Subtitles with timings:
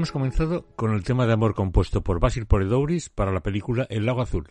[0.00, 4.06] Hemos comenzado con el tema de amor compuesto por Basil Poledouris para la película El
[4.06, 4.48] lago azul,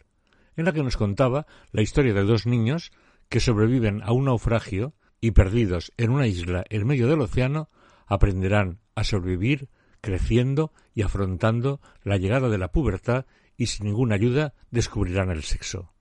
[0.55, 2.91] en la que nos contaba la historia de dos niños
[3.29, 7.71] que sobreviven a un naufragio y perdidos en una isla en medio del océano
[8.05, 9.69] aprenderán a sobrevivir
[10.01, 13.25] creciendo y afrontando la llegada de la pubertad
[13.57, 15.91] y sin ninguna ayuda descubrirán el sexo.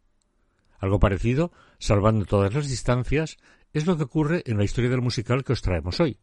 [0.78, 3.38] Algo parecido, salvando todas las distancias,
[3.72, 6.18] es lo que ocurre en la historia del musical que os traemos hoy,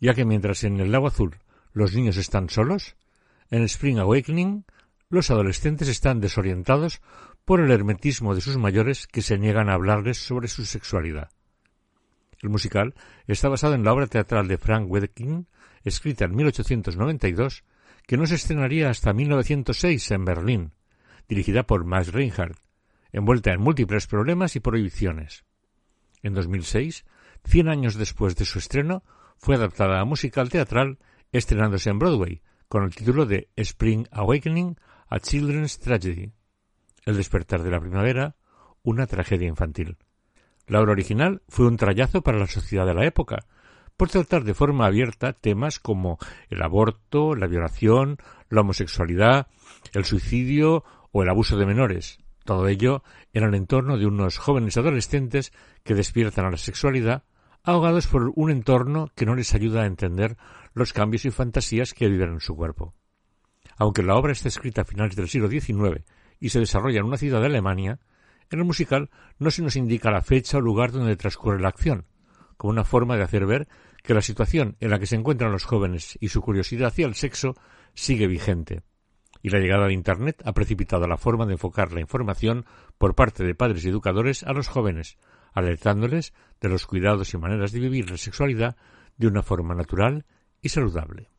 [0.00, 1.38] ya que mientras en el lago azul
[1.76, 2.96] los niños están solos,
[3.50, 4.64] en Spring Awakening
[5.10, 7.02] los adolescentes están desorientados
[7.44, 11.28] por el hermetismo de sus mayores que se niegan a hablarles sobre su sexualidad.
[12.40, 12.94] El musical
[13.26, 15.48] está basado en la obra teatral de Frank Wedekind,
[15.84, 17.62] escrita en 1892,
[18.06, 20.72] que no se estrenaría hasta 1906 en Berlín,
[21.28, 22.58] dirigida por Max Reinhardt,
[23.12, 25.44] envuelta en múltiples problemas y prohibiciones.
[26.22, 27.04] En 2006,
[27.44, 29.04] cien años después de su estreno,
[29.36, 30.98] fue adaptada a musical teatral,
[31.36, 34.76] estrenándose en Broadway, con el título de Spring Awakening,
[35.08, 36.32] a Children's Tragedy.
[37.04, 38.36] El despertar de la primavera,
[38.82, 39.96] una tragedia infantil.
[40.66, 43.46] La obra original fue un trayazo para la sociedad de la época,
[43.96, 46.18] por tratar de forma abierta temas como
[46.50, 48.18] el aborto, la violación,
[48.50, 49.46] la homosexualidad,
[49.94, 52.18] el suicidio o el abuso de menores.
[52.44, 53.02] Todo ello
[53.32, 55.52] en el entorno de unos jóvenes adolescentes
[55.82, 57.24] que despiertan a la sexualidad,
[57.66, 60.36] ahogados por un entorno que no les ayuda a entender
[60.72, 62.94] los cambios y fantasías que viven en su cuerpo.
[63.76, 66.04] Aunque la obra está escrita a finales del siglo XIX
[66.38, 67.98] y se desarrolla en una ciudad de Alemania,
[68.50, 69.10] en el musical
[69.40, 72.06] no se nos indica la fecha o lugar donde transcurre la acción,
[72.56, 73.66] como una forma de hacer ver
[74.04, 77.16] que la situación en la que se encuentran los jóvenes y su curiosidad hacia el
[77.16, 77.56] sexo
[77.94, 78.82] sigue vigente.
[79.42, 82.64] Y la llegada de Internet ha precipitado la forma de enfocar la información
[82.96, 85.18] por parte de padres y educadores a los jóvenes,
[85.56, 88.76] alertándoles de los cuidados y maneras de vivir la sexualidad
[89.16, 90.26] de una forma natural
[90.60, 91.30] y saludable.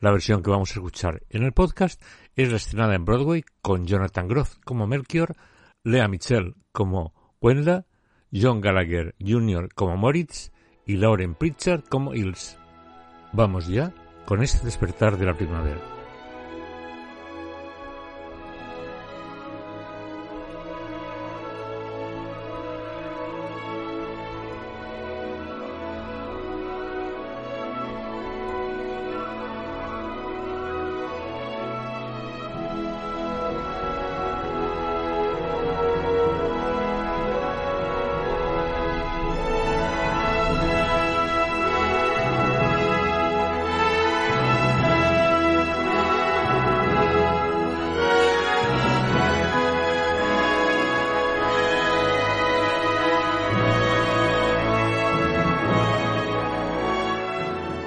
[0.00, 2.02] La versión que vamos a escuchar en el podcast
[2.34, 5.36] es la estrenada en Broadway con Jonathan Groff como Melchior,
[5.84, 7.86] Lea Michelle como Wendla,
[8.32, 9.68] John Gallagher Jr.
[9.74, 10.50] como Moritz
[10.86, 12.56] y Lauren Pritchard como Ilse.
[13.34, 13.92] Vamos ya
[14.24, 15.91] con este despertar de la primavera.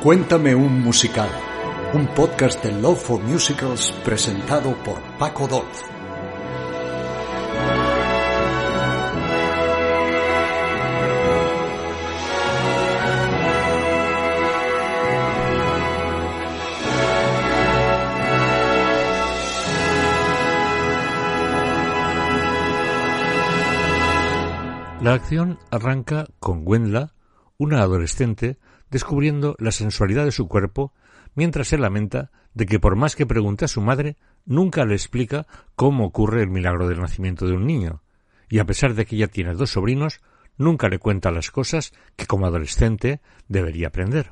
[0.06, 1.32] Cuéntame un musical,
[1.96, 5.82] un podcast de Love for Musicals presentado por Paco Dolz.
[25.02, 27.16] La acción arranca con Wendla,
[27.58, 28.60] una adolescente
[28.96, 30.94] descubriendo la sensualidad de su cuerpo,
[31.34, 34.16] mientras se lamenta de que por más que pregunte a su madre,
[34.46, 38.04] nunca le explica cómo ocurre el milagro del nacimiento de un niño,
[38.48, 40.22] y a pesar de que ella tiene dos sobrinos,
[40.58, 43.20] nunca le cuenta las cosas que como adolescente
[43.50, 44.32] debería aprender.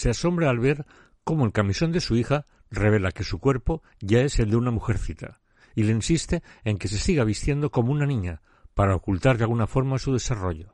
[0.00, 0.86] Se asombra al ver
[1.24, 4.70] cómo el camisón de su hija revela que su cuerpo ya es el de una
[4.70, 5.40] mujercita,
[5.74, 8.40] y le insiste en que se siga vistiendo como una niña,
[8.72, 10.72] para ocultar de alguna forma su desarrollo.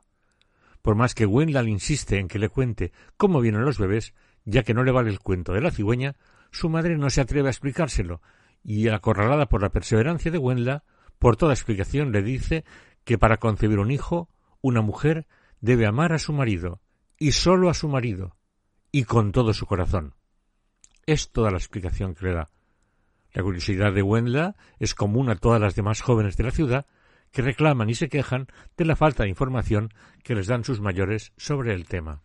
[0.81, 4.13] Por más que Wendla le insiste en que le cuente cómo vienen los bebés,
[4.45, 6.15] ya que no le vale el cuento de la cigüeña,
[6.51, 8.21] su madre no se atreve a explicárselo,
[8.63, 10.85] y acorralada por la perseverancia de Wendla,
[11.19, 12.63] por toda explicación le dice
[13.03, 14.29] que para concebir un hijo,
[14.61, 15.27] una mujer
[15.59, 16.79] debe amar a su marido,
[17.19, 18.36] y sólo a su marido,
[18.91, 20.13] y con todo su corazón.
[21.05, 22.49] Es toda la explicación que le da.
[23.33, 26.85] La curiosidad de Wendla es común a todas las demás jóvenes de la ciudad
[27.31, 31.33] que reclaman y se quejan de la falta de información que les dan sus mayores
[31.37, 32.23] sobre el tema.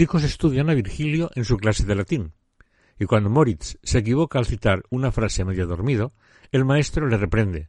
[0.00, 2.32] Chicos estudian a Virgilio en su clase de latín,
[2.98, 6.14] y cuando Moritz se equivoca al citar una frase medio dormido,
[6.52, 7.68] el maestro le reprende.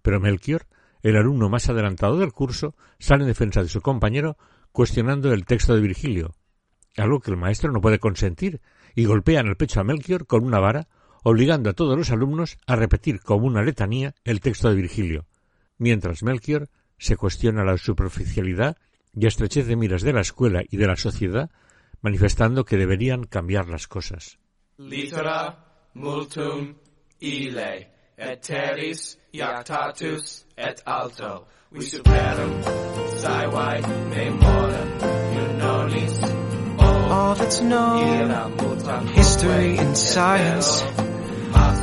[0.00, 0.68] Pero Melchior,
[1.02, 4.36] el alumno más adelantado del curso, sale en defensa de su compañero,
[4.70, 6.36] cuestionando el texto de Virgilio,
[6.96, 8.60] algo que el maestro no puede consentir,
[8.94, 10.86] y golpea en el pecho a Melchior con una vara,
[11.24, 15.26] obligando a todos los alumnos a repetir como una letanía el texto de Virgilio,
[15.78, 18.76] mientras Melchior se cuestiona la superficialidad
[19.12, 21.50] y estrechez de miras de la escuela y de la sociedad,
[22.04, 24.38] manifestando que deberían cambiar las cosas.
[24.76, 25.56] Litera
[25.94, 26.74] multum
[27.20, 31.46] ile, et teris iactatus et alto,
[31.80, 32.52] superum
[33.16, 33.80] saevae
[34.12, 34.90] memorem
[35.44, 36.20] unonis,
[36.78, 40.82] All that's known, history and science,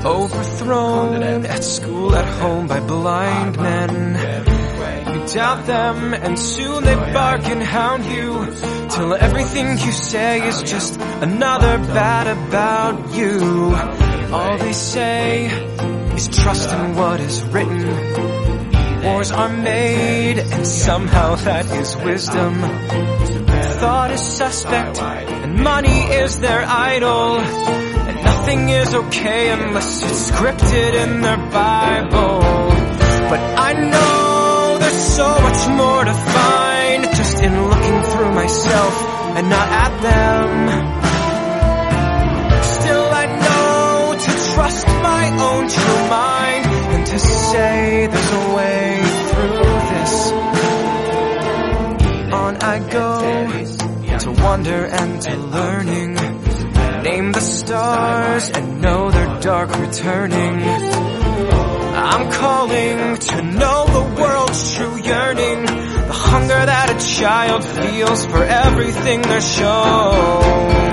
[0.05, 4.50] overthrown at school, at home by blind men.
[5.27, 8.45] Doubt them, and soon they bark and hound you,
[8.89, 13.73] till everything you say is just another bad about you.
[14.33, 15.45] All they say
[16.15, 18.31] is trust in what is written.
[19.03, 22.55] Wars are made, and somehow that is wisdom.
[23.79, 27.39] Thought is suspect, and money is their idol.
[27.39, 32.41] And nothing is okay unless it's scripted in their Bible.
[33.29, 34.20] But I know
[35.01, 38.93] so much more to find just in looking through myself
[39.35, 40.49] and not at them.
[42.63, 49.01] Still I know to trust my own true mind and to say there's a way
[49.29, 50.31] through this.
[52.33, 56.13] On I go to wonder and to learning.
[57.03, 61.00] Name the stars and know they're dark returning.
[62.13, 65.65] I'm calling to know the world's true yearning.
[65.65, 70.91] The hunger that a child feels for everything they're shown.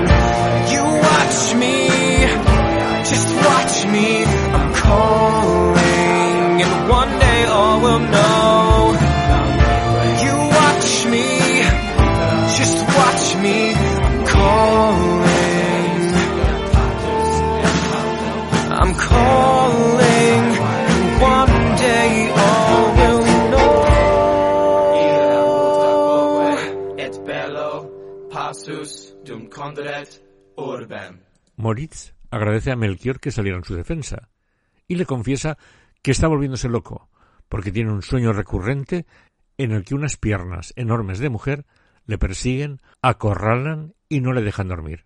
[0.73, 1.75] You watch me,
[3.11, 4.23] just watch me.
[4.23, 8.68] I'm calling, and one day all will know.
[31.55, 34.29] Moritz agradece a Melchior que saliera en su defensa
[34.87, 35.57] y le confiesa
[36.01, 37.09] que está volviéndose loco
[37.49, 39.05] porque tiene un sueño recurrente
[39.57, 41.65] en el que unas piernas enormes de mujer
[42.05, 45.05] le persiguen, acorralan y no le dejan dormir.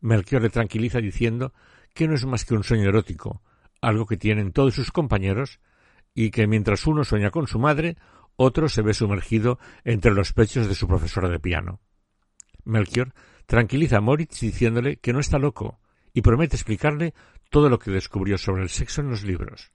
[0.00, 1.52] Melchior le tranquiliza diciendo
[1.92, 3.42] que no es más que un sueño erótico,
[3.80, 5.60] algo que tienen todos sus compañeros,
[6.14, 7.96] y que mientras uno sueña con su madre,
[8.36, 11.80] otro se ve sumergido entre los pechos de su profesora de piano.
[12.64, 13.12] Melchior
[13.46, 15.78] tranquiliza a Moritz diciéndole que no está loco
[16.12, 17.14] y promete explicarle
[17.50, 19.70] todo lo que descubrió sobre el sexo en los libros.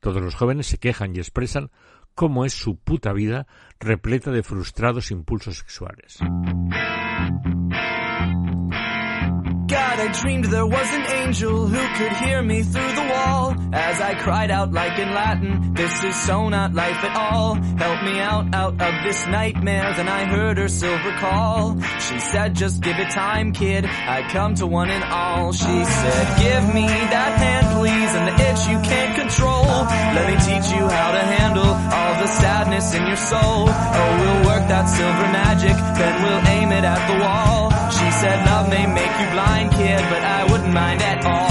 [0.00, 1.70] Todos los jóvenes se quejan y expresan
[2.14, 3.46] cómo es su puta vida
[3.78, 6.18] repleta de frustrados impulsos sexuales.
[13.72, 17.54] As I cried out like in Latin, this is so not life at all.
[17.54, 19.94] Help me out, out of this nightmare.
[19.96, 21.80] Then I heard her silver call.
[22.00, 23.84] She said, just give it time, kid.
[23.86, 25.52] I come to one and all.
[25.52, 29.64] She said, give me that hand, please, and the itch you can't control.
[29.64, 33.68] Let me teach you how to handle all the sadness in your soul.
[33.68, 37.70] Oh, we'll work that silver magic, then we'll aim it at the wall.
[37.90, 41.49] She said, love may make you blind, kid, but I wouldn't mind at all.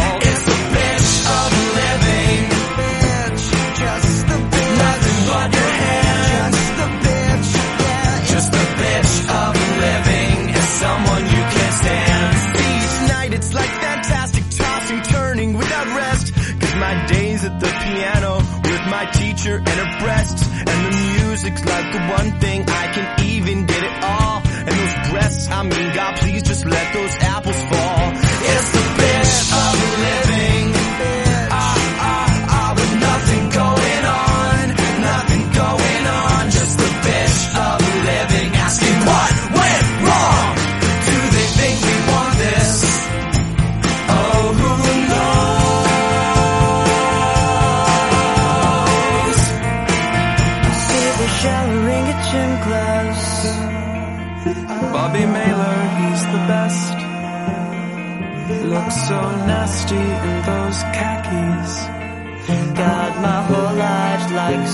[16.80, 20.48] My days at the piano with my teacher and her breasts.
[20.48, 24.42] And the music's like the one thing I can even get it all.
[24.46, 27.14] And those breasts, I mean, God, please just let those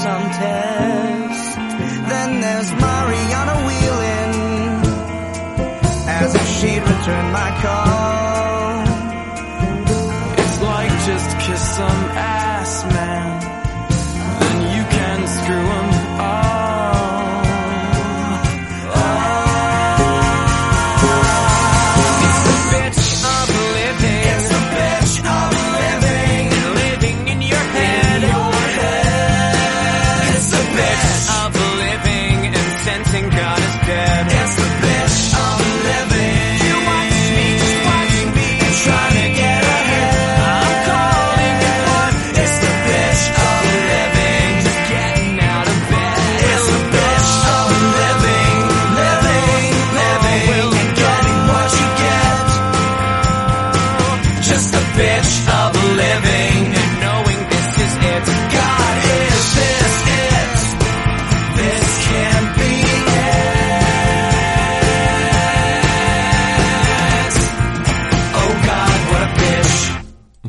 [0.05, 1.57] some test.
[2.11, 4.35] Then there's Mariana Wheeling,
[6.21, 7.84] as if she'd return my call.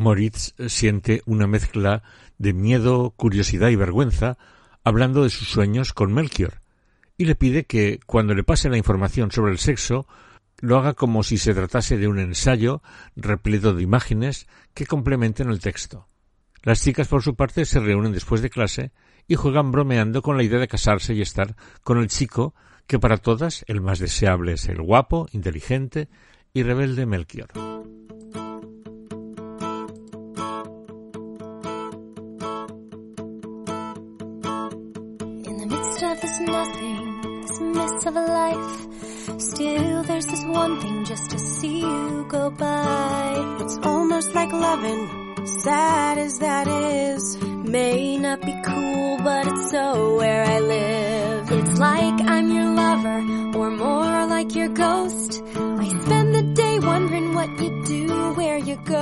[0.07, 2.05] Moritz siente una mezcla
[2.39, 4.39] de miedo, curiosidad y vergüenza
[4.85, 6.61] hablando de sus sueños con Melchior
[7.19, 10.07] y le pide que cuando le pase la información sobre el sexo
[10.61, 12.83] lo haga como si se tratase de un ensayo
[13.17, 16.07] repleto de imágenes que complementen el texto.
[16.63, 18.93] Las chicas, por su parte, se reúnen después de clase
[19.27, 22.55] y juegan bromeando con la idea de casarse y estar con el chico
[22.87, 26.09] que para todas el más deseable es el guapo, inteligente
[26.55, 27.49] y rebelde Melchior.
[36.23, 41.39] Midst of nothing, this mess of a life, still there's this one thing just to
[41.39, 43.59] see you go by.
[43.61, 47.37] It's almost like loving, sad as that is.
[47.43, 51.53] May not be cool, but it's so where I live.
[51.53, 55.43] It's like I'm your lover, or more like your ghost.
[55.55, 58.97] I spend the day wondering what you do, where you go.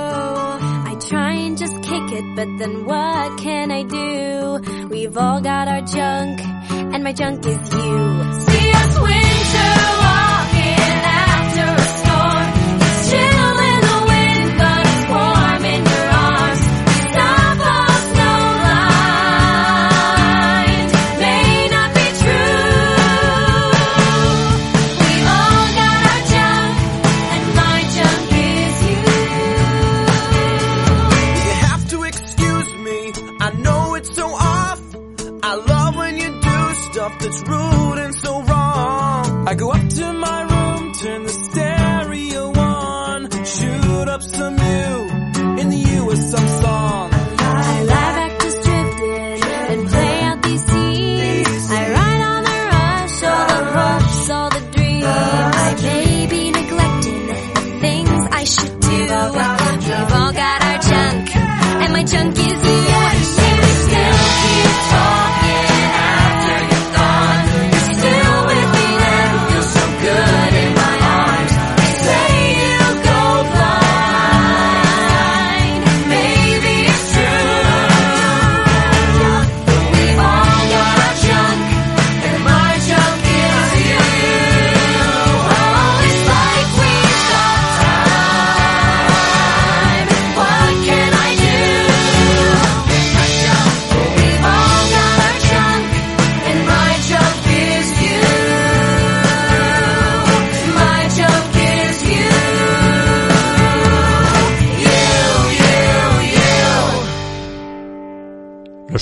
[0.91, 4.64] I try and just kick it, but then what can I do?
[4.89, 8.23] We've all got our junk, and my junk is you.
[8.45, 10.04] See us winter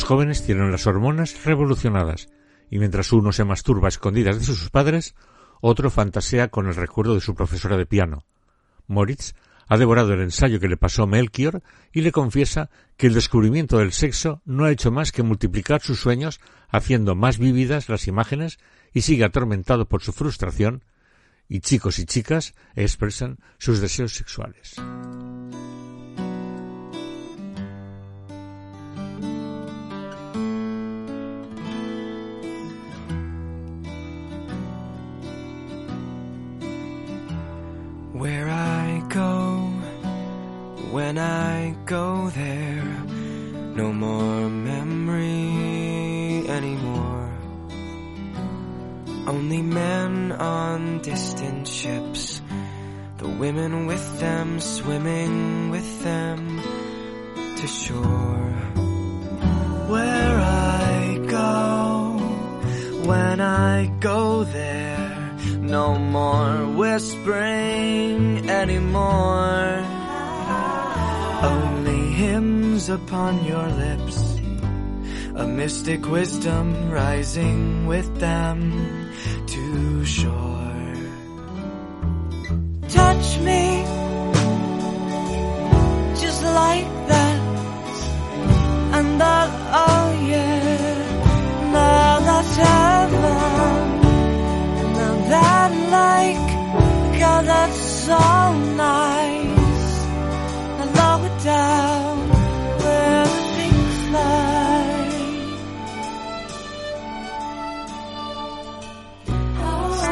[0.03, 2.27] Los jóvenes tienen las hormonas revolucionadas,
[2.69, 5.15] y mientras uno se masturba a escondidas de sus padres,
[5.61, 8.25] otro fantasea con el recuerdo de su profesora de piano.
[8.85, 9.33] Moritz
[9.65, 11.63] ha devorado el ensayo que le pasó Melchior
[11.93, 16.01] y le confiesa que el descubrimiento del sexo no ha hecho más que multiplicar sus
[16.01, 18.59] sueños, haciendo más vívidas las imágenes
[18.91, 20.83] y sigue atormentado por su frustración,
[21.47, 24.75] y chicos y chicas expresan sus deseos sexuales.
[38.23, 39.57] Where I go,
[40.91, 42.85] when I go there,
[43.75, 47.29] no more memory anymore.
[49.27, 52.41] Only men on distant ships,
[53.17, 56.61] the women with them swimming with them
[57.57, 58.53] to shore.
[59.91, 62.19] Where I go,
[63.05, 65.02] when I go there,
[65.63, 69.83] no more whispering anymore.
[71.41, 74.39] Only hymns upon your lips,
[75.35, 79.11] a mystic wisdom rising with them
[79.47, 80.93] to shore.
[82.89, 83.72] Touch me,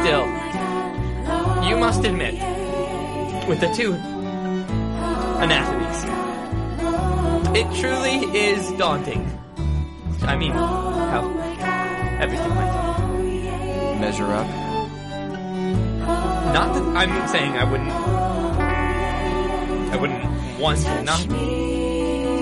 [0.02, 0.26] Still,
[1.64, 2.34] you must admit,
[3.48, 3.92] with the two
[5.40, 6.04] anatomies,
[7.56, 9.24] it truly is daunting.
[10.22, 11.22] I mean, how
[12.20, 14.00] everything went.
[14.00, 14.61] Measure up.
[16.52, 17.90] Not that I'm saying I wouldn't,
[19.90, 21.20] I wouldn't want to, not,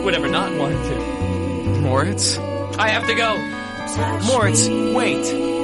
[0.05, 1.81] whatever, not want to.
[1.81, 2.39] Moritz?
[2.79, 3.37] I have to go.
[4.27, 5.60] Moritz, wait.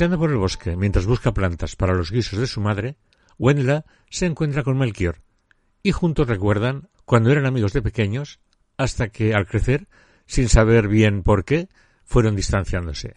[0.00, 2.96] Paseando por el bosque mientras busca plantas para los guisos de su madre,
[3.36, 5.20] Wendla se encuentra con Melchior
[5.82, 8.40] y juntos recuerdan cuando eran amigos de pequeños
[8.78, 9.88] hasta que al crecer,
[10.24, 11.68] sin saber bien por qué,
[12.02, 13.12] fueron distanciándose.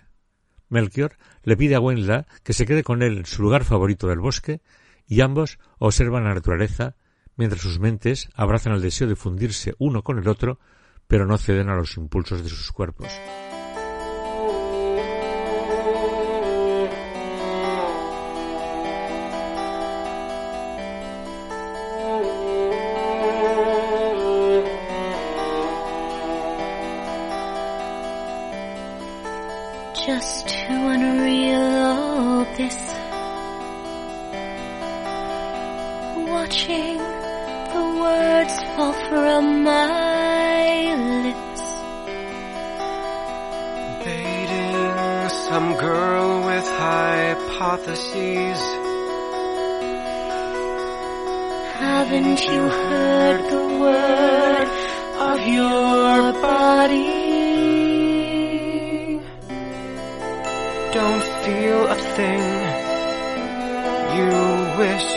[0.67, 4.19] Melchior le pide a Wendla que se quede con él en su lugar favorito del
[4.19, 4.59] bosque
[5.07, 6.97] y ambos observan la naturaleza
[7.37, 10.59] mientras sus mentes abrazan el deseo de fundirse uno con el otro,
[11.07, 13.07] pero no ceden a los impulsos de sus cuerpos.
[30.23, 32.79] Just too unreal, all this.
[36.31, 36.97] Watching
[37.73, 41.63] the words fall from my lips.
[44.05, 48.61] Dating some girl with hypotheses.
[51.83, 54.69] Haven't you heard the word
[55.29, 57.32] of your body?
[61.03, 62.43] Don't feel a thing.
[64.17, 64.31] You
[64.81, 65.09] wish.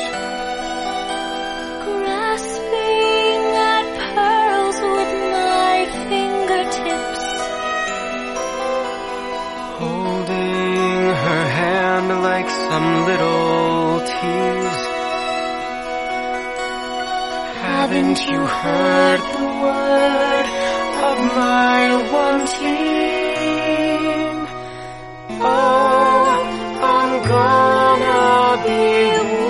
[1.86, 3.42] Grasping
[3.76, 5.74] at pearls with my
[6.08, 7.24] fingertips.
[9.80, 10.74] Holding
[11.24, 14.82] her hand like some little tease.
[17.68, 20.46] Haven't you heard the word
[21.10, 21.80] of my
[22.12, 23.06] wanting?
[25.38, 29.45] Oh, I'm gonna be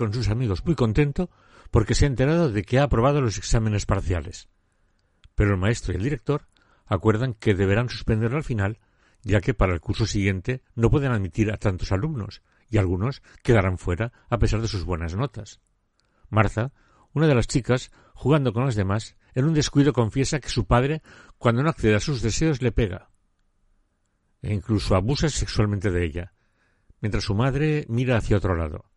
[0.00, 1.28] con sus amigos muy contento
[1.70, 4.48] porque se ha enterado de que ha aprobado los exámenes parciales.
[5.34, 6.48] Pero el maestro y el director
[6.86, 8.78] acuerdan que deberán suspenderlo al final,
[9.22, 13.76] ya que para el curso siguiente no pueden admitir a tantos alumnos, y algunos quedarán
[13.76, 15.60] fuera a pesar de sus buenas notas.
[16.30, 16.72] Martha,
[17.12, 21.02] una de las chicas, jugando con las demás, en un descuido confiesa que su padre,
[21.36, 23.10] cuando no accede a sus deseos, le pega.
[24.40, 26.32] E incluso abusa sexualmente de ella,
[27.02, 28.90] mientras su madre mira hacia otro lado.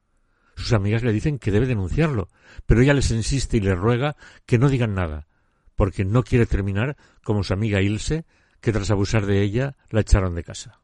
[0.56, 2.30] Sus amigas le dicen que debe denunciarlo,
[2.66, 5.28] pero ella les insiste y les ruega que no digan nada,
[5.76, 8.26] porque no quiere terminar como su amiga Ilse,
[8.62, 10.80] que tras abusar de ella la echaron de casa.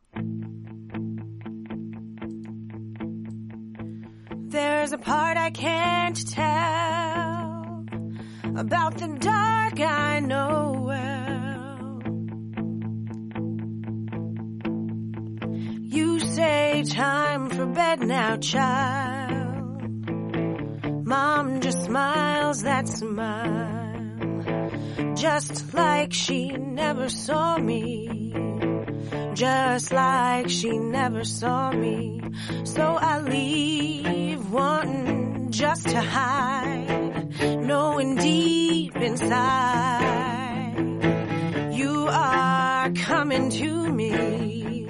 [4.49, 7.85] There's a part I can't tell
[8.57, 12.01] about the dark I know well.
[15.83, 19.28] You say time for bed now, child.
[21.09, 23.95] Mom just smiles that smile,
[25.15, 28.09] just like she never saw me
[29.33, 32.21] just like she never saw me.
[32.63, 37.29] So I leave wanting just to hide,
[37.65, 40.29] knowing deep inside
[41.71, 44.87] you are coming to me.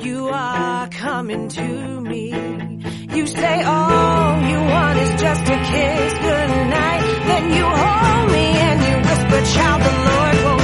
[0.00, 2.77] You are coming to me.
[3.18, 7.02] You say all you want is just a kiss goodnight.
[7.26, 10.57] Then you hold me and you whisper, child, the Lord won't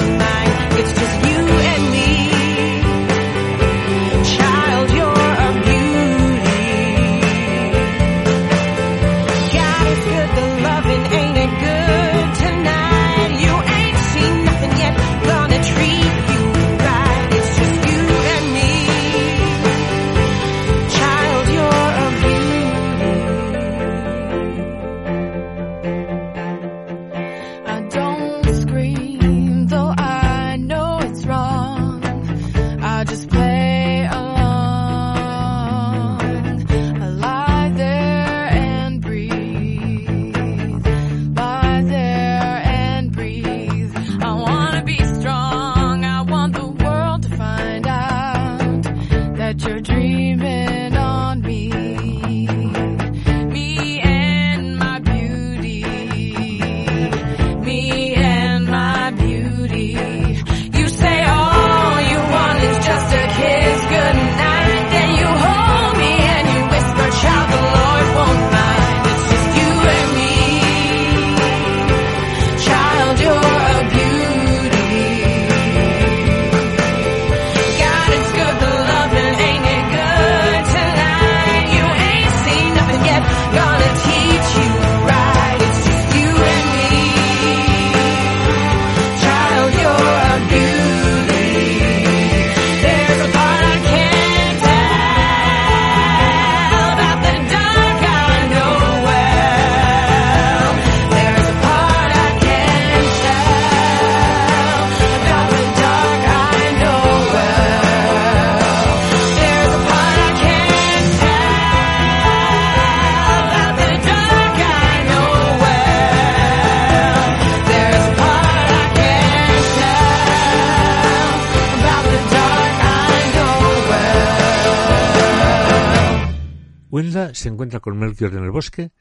[128.20, 128.92] en el bosque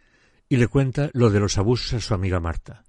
[0.50, 2.84] y le cuenta lo de los abusos a su amiga Marta.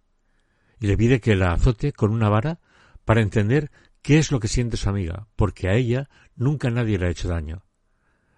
[0.80, 2.60] Y le pide que la azote con una vara
[3.04, 3.70] para entender
[4.02, 7.28] qué es lo que siente su amiga, porque a ella nunca nadie le ha hecho
[7.28, 7.64] daño.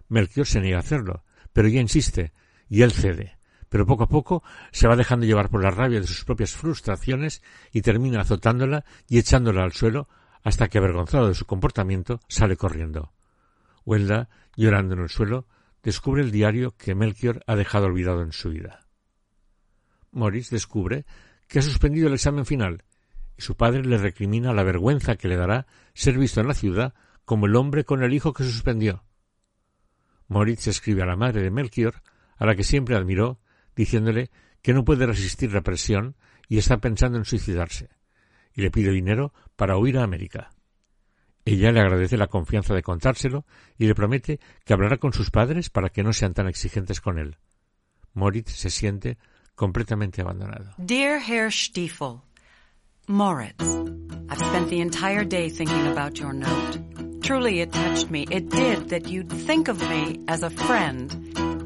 [0.09, 2.33] Melchior se niega a hacerlo, pero ella insiste,
[2.69, 3.39] y él cede.
[3.69, 7.43] Pero poco a poco se va dejando llevar por la rabia de sus propias frustraciones
[7.73, 10.09] y termina azotándola y echándola al suelo
[10.45, 13.13] hasta que, avergonzado de su comportamiento, sale corriendo.
[13.85, 15.49] Huelda, llorando en el suelo,
[15.87, 18.89] descubre el diario que Melchior ha dejado olvidado en su vida.
[20.11, 21.07] Morris descubre
[21.47, 22.83] que ha suspendido el examen final
[23.39, 26.95] y su padre le recrimina la vergüenza que le dará ser visto en la ciudad
[27.25, 29.05] como el hombre con el hijo que suspendió.
[30.27, 32.03] Moritz escribe a la madre de Melchior,
[32.37, 33.39] a la que siempre admiró,
[33.77, 36.17] diciéndole que no puede resistir la presión
[36.49, 37.91] y está pensando en suicidarse,
[38.53, 40.51] y le pide dinero para huir a América.
[41.47, 43.45] Ella le agradece la confianza de contárselo
[43.79, 47.21] y le promete que hablará con sus padres para que no sean tan exigentes con
[47.21, 47.37] él.
[48.15, 49.17] Moritz se siente
[49.55, 50.73] completamente abandonado.
[50.77, 52.21] Dear Herr Stiefel,
[53.07, 53.63] Moritz,
[54.29, 56.81] I've spent the entire day thinking about your note.
[57.23, 58.27] Truly, it touched me.
[58.29, 61.13] It did that you'd think of me as a friend.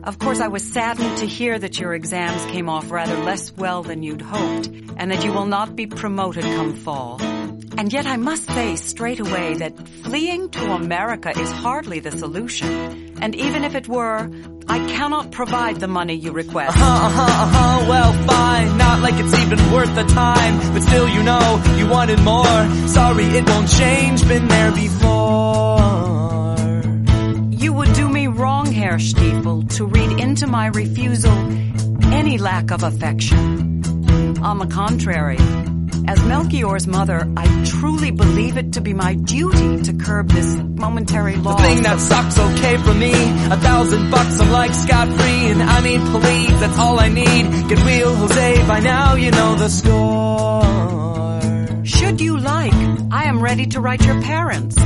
[0.05, 3.83] Of course, I was saddened to hear that your exams came off rather less well
[3.83, 7.19] than you'd hoped, and that you will not be promoted come fall.
[7.81, 9.73] And yet I must say straight away that
[10.05, 13.17] fleeing to America is hardly the solution.
[13.23, 14.31] And even if it were,
[14.69, 16.77] I cannot provide the money you request.
[16.77, 21.23] Uh-huh, uh-huh, uh-huh, well fine, not like it's even worth the time, but still you
[21.23, 22.69] know, you wanted more.
[22.87, 25.79] Sorry, it won't change, been there before.
[27.63, 31.33] You would do me wrong, Herr Stiefel, to read into my refusal
[32.13, 33.83] any lack of affection.
[34.43, 35.39] On the contrary,
[36.07, 41.37] as Melchior's mother, I truly believe it to be my duty to curb this momentary
[41.37, 41.61] loss.
[41.61, 45.63] The thing that sucks okay for me, a thousand bucks I'm like scot free, and
[45.63, 47.69] I need police, that's all I need.
[47.69, 50.61] Get real, Jose, by now you know the score.
[51.85, 52.75] Should you like,
[53.11, 54.77] I am ready to write your parents.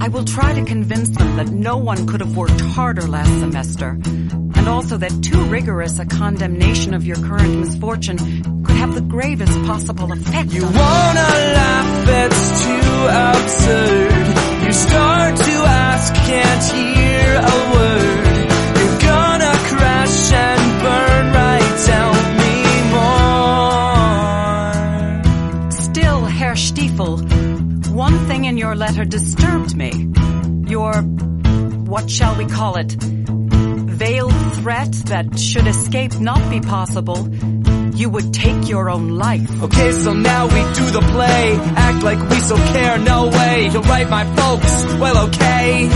[0.00, 3.90] I will try to convince them that no one could have worked harder last semester,
[3.90, 10.12] and also that too rigorous a condemnation of your current misfortune have the gravest possible
[10.12, 14.26] effect You wanna laugh, it's too absurd.
[14.66, 15.52] You start to
[15.86, 18.48] ask, can't hear a word.
[18.78, 22.54] You're gonna crash and burn right, tell me
[25.64, 25.70] more.
[25.90, 27.18] Still, Herr Stiefel,
[27.92, 29.92] one thing in your letter disturbed me.
[30.66, 37.28] Your, what shall we call it, veiled threat that should escape not be possible,
[37.94, 39.62] you would take your own life.
[39.62, 41.56] Okay, so now we do the play.
[41.76, 43.68] Act like we so care, no way.
[43.72, 45.88] You'll write my folks, well okay.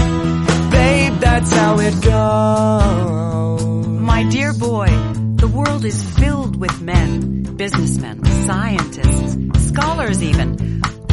[0.71, 3.87] Babe, that's how it goes.
[3.89, 4.89] My dear boy,
[5.37, 10.59] the world is filled with men, businessmen, scientists, scholars even,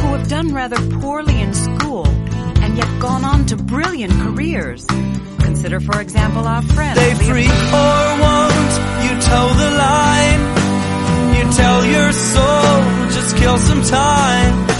[0.00, 4.86] who have done rather poorly in school and yet gone on to brilliant careers.
[4.86, 6.98] Consider, for example, our friend.
[6.98, 8.72] They freak or won't
[9.04, 10.55] you toe the line?
[11.52, 14.75] Tell your soul, just kill some time.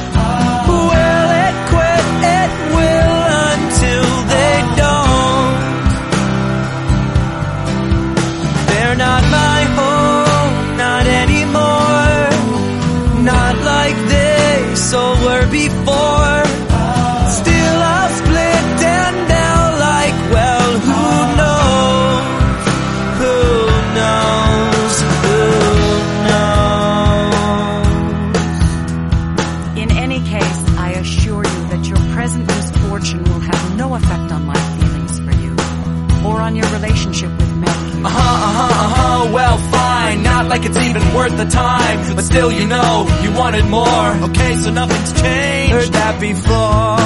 [41.28, 44.08] Worth the time, but still you know, you wanted more.
[44.28, 45.72] Okay, so nothing's changed.
[45.72, 46.96] Heard that before.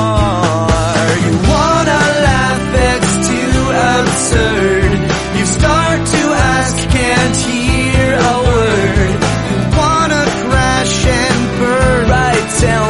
[1.25, 3.61] You wanna laugh, it's too
[3.97, 4.93] absurd.
[5.39, 9.11] You start to ask, can't hear a word.
[9.51, 12.09] You wanna crash and burn.
[12.11, 12.90] Right, tell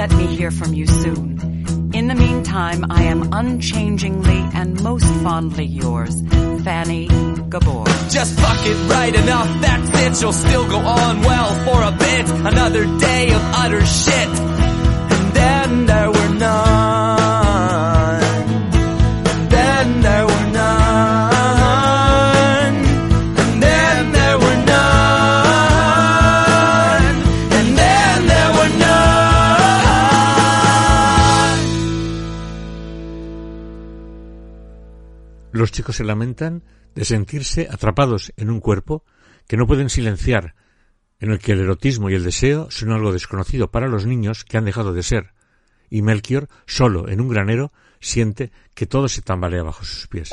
[0.00, 1.90] let me hear from you soon.
[1.92, 6.22] In the meantime, I am unchangingly and most fondly yours,
[6.64, 7.06] Fanny
[7.50, 7.84] Gabor.
[8.08, 10.22] Just fuck it right enough, that's it.
[10.22, 12.30] You'll still go on well for a bit.
[12.30, 14.30] Another day of utter shit.
[15.14, 15.86] And then
[35.70, 36.64] Los chicos se lamentan
[36.96, 39.04] de sentirse atrapados en un cuerpo
[39.46, 40.56] que no pueden silenciar,
[41.20, 44.58] en el que el erotismo y el deseo son algo desconocido para los niños que
[44.58, 45.32] han dejado de ser,
[45.88, 50.30] y Melchior, solo en un granero, siente que todo se tambalea bajo sus pies.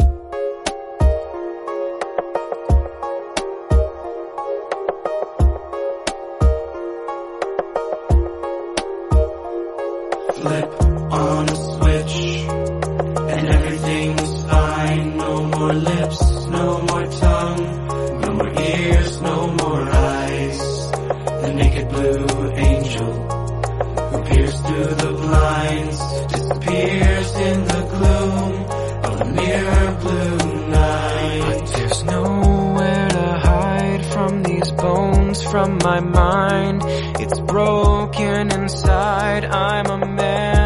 [15.68, 20.92] More lips, no more tongue, no more ears, no more eyes.
[21.42, 23.12] The naked blue angel
[24.10, 26.00] who peers through the blinds
[26.34, 28.54] disappears in the gloom
[29.08, 31.66] of the mirror blue night.
[31.76, 36.82] There's nowhere to hide from these bones from my mind.
[37.20, 39.44] It's broken inside.
[39.44, 40.57] I'm a man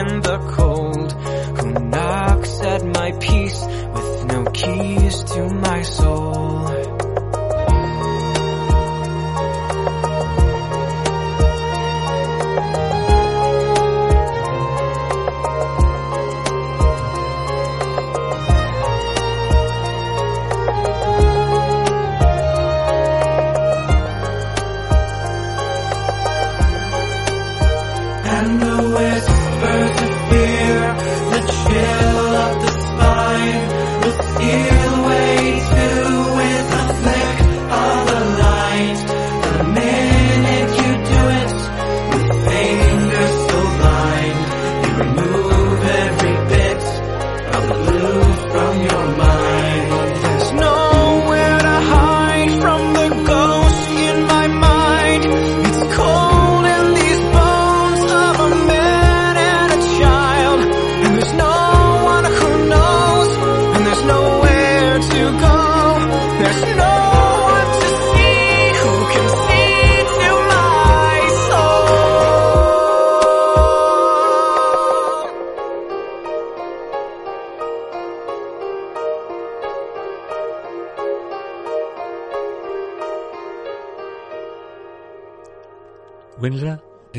[0.00, 1.12] in the cold.
[1.58, 3.60] Who knocks at my peace
[3.94, 6.49] with no keys to my soul.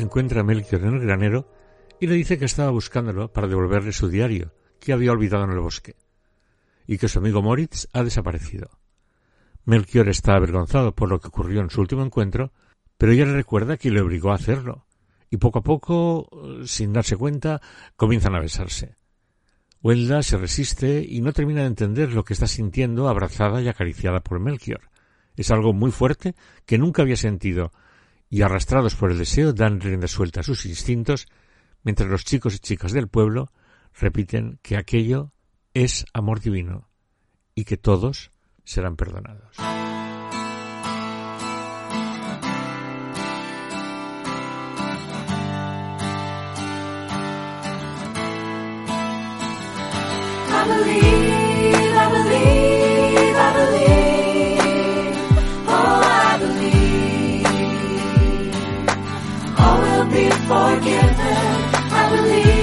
[0.02, 1.48] Encuentra a Melchior en el granero
[2.00, 5.60] y le dice que estaba buscándolo para devolverle su diario, que había olvidado en el
[5.60, 5.96] bosque,
[6.86, 8.70] y que su amigo Moritz ha desaparecido.
[9.64, 12.52] Melchior está avergonzado por lo que ocurrió en su último encuentro,
[12.98, 14.86] pero ella le recuerda que le obligó a hacerlo,
[15.30, 16.28] y poco a poco,
[16.66, 17.60] sin darse cuenta,
[17.96, 18.96] comienzan a besarse.
[19.82, 24.20] Wendla se resiste y no termina de entender lo que está sintiendo abrazada y acariciada
[24.20, 24.90] por Melchior.
[25.36, 26.34] Es algo muy fuerte
[26.66, 27.72] que nunca había sentido,
[28.32, 31.26] y arrastrados por el deseo dan rienda suelta a sus instintos,
[31.82, 33.52] mientras los chicos y chicas del pueblo
[33.92, 35.32] repiten que aquello
[35.74, 36.88] es amor divino
[37.54, 38.30] y que todos
[38.64, 39.58] serán perdonados.
[60.52, 61.36] Forgiven.
[61.98, 62.61] I believe,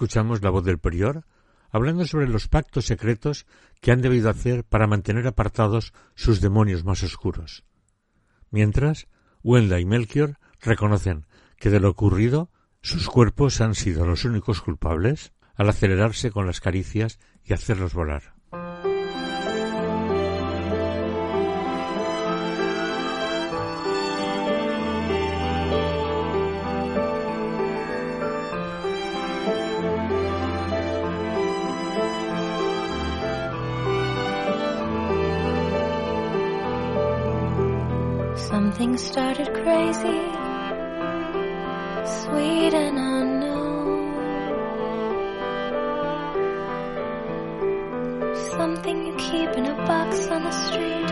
[0.00, 1.26] escuchamos la voz del prior
[1.70, 3.44] hablando sobre los pactos secretos
[3.82, 7.64] que han debido hacer para mantener apartados sus demonios más oscuros.
[8.50, 9.08] Mientras,
[9.42, 11.26] Wenda y Melchior reconocen
[11.58, 16.60] que de lo ocurrido sus cuerpos han sido los únicos culpables al acelerarse con las
[16.60, 18.39] caricias y hacerlos volar.
[39.10, 40.20] Started crazy,
[42.20, 44.14] sweet and unknown.
[48.56, 51.10] Something you keep in a box on the street.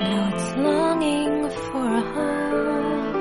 [0.00, 3.14] Now it's longing for a home.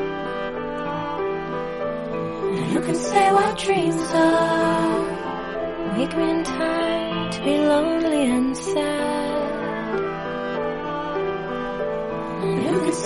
[2.57, 5.01] And who can say what dreams are?
[5.95, 8.52] Wake me in time to be lonely and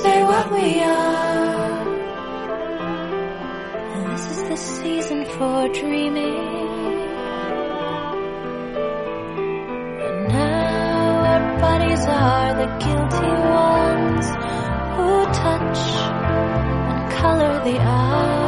[0.02, 1.86] Say what we are?
[4.12, 6.38] This is the season for dreaming.
[10.06, 13.34] And now our bodies are the guilty
[13.66, 14.28] ones
[14.96, 15.10] who
[15.44, 15.82] touch
[16.90, 18.47] and color the hours.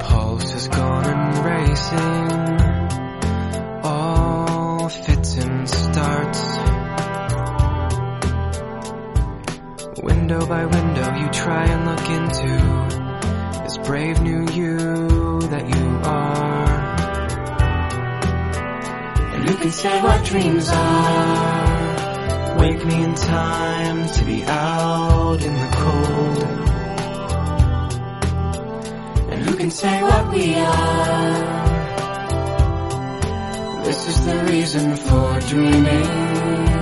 [0.00, 2.61] Pulse has gone and racing.
[3.84, 6.42] All fits and starts.
[10.02, 12.52] Window by window, you try and look into
[13.62, 16.66] this brave new you that you are.
[19.34, 20.86] And who can say what dreams are?
[23.37, 26.43] Time to be out in the cold.
[29.30, 31.55] And who can say what we are?
[33.84, 36.76] This is the reason for dreaming.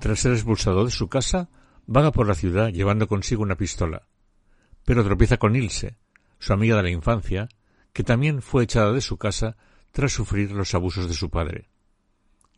[0.00, 1.48] Tras ser expulsado de su casa,
[1.86, 4.06] vaga por la ciudad llevando consigo una pistola.
[4.84, 5.96] Pero tropieza con Ilse,
[6.38, 7.48] su amiga de la infancia,
[7.92, 9.56] que también fue echada de su casa
[9.92, 11.68] tras sufrir los abusos de su padre.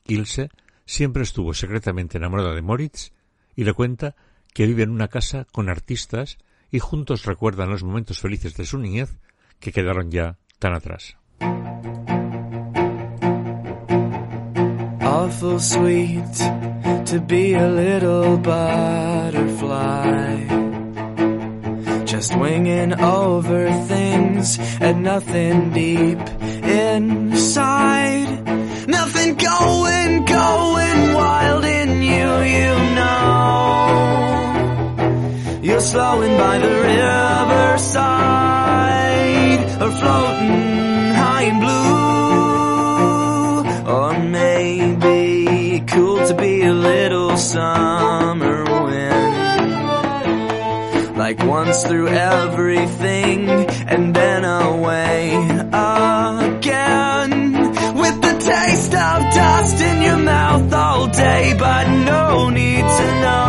[0.06, 0.50] Ilse
[0.86, 3.12] siempre estuvo secretamente enamorada de Moritz
[3.56, 4.14] y le cuenta
[4.54, 6.38] que vive en una casa con artistas
[6.70, 9.18] y juntos recuerdan los momentos felices de su niñez
[9.60, 11.16] que quedaron ya tan atrás.
[15.12, 16.34] Awful sweet
[17.10, 20.24] to be a little butterfly.
[22.06, 26.18] Just winging over things and nothing deep
[26.64, 28.30] inside.
[28.88, 33.18] Nothing going, going wild in you, you know.
[35.62, 38.02] You're slowing by the riverside
[39.82, 40.71] or floating
[45.92, 49.32] cool to be a little summer wind.
[51.16, 55.34] Like once through everything and then away
[55.72, 57.30] again.
[58.02, 63.41] With the taste of dust in your mouth all day, but no need just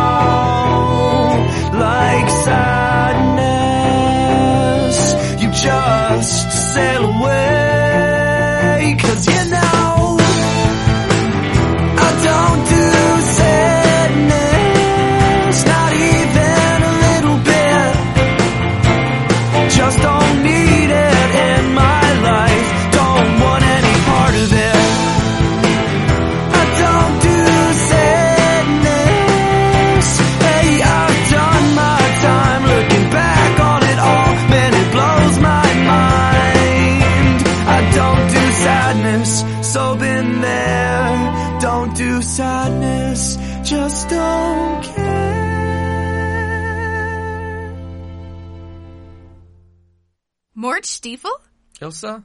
[51.04, 51.38] Stiefel?
[51.82, 52.24] Ilsa?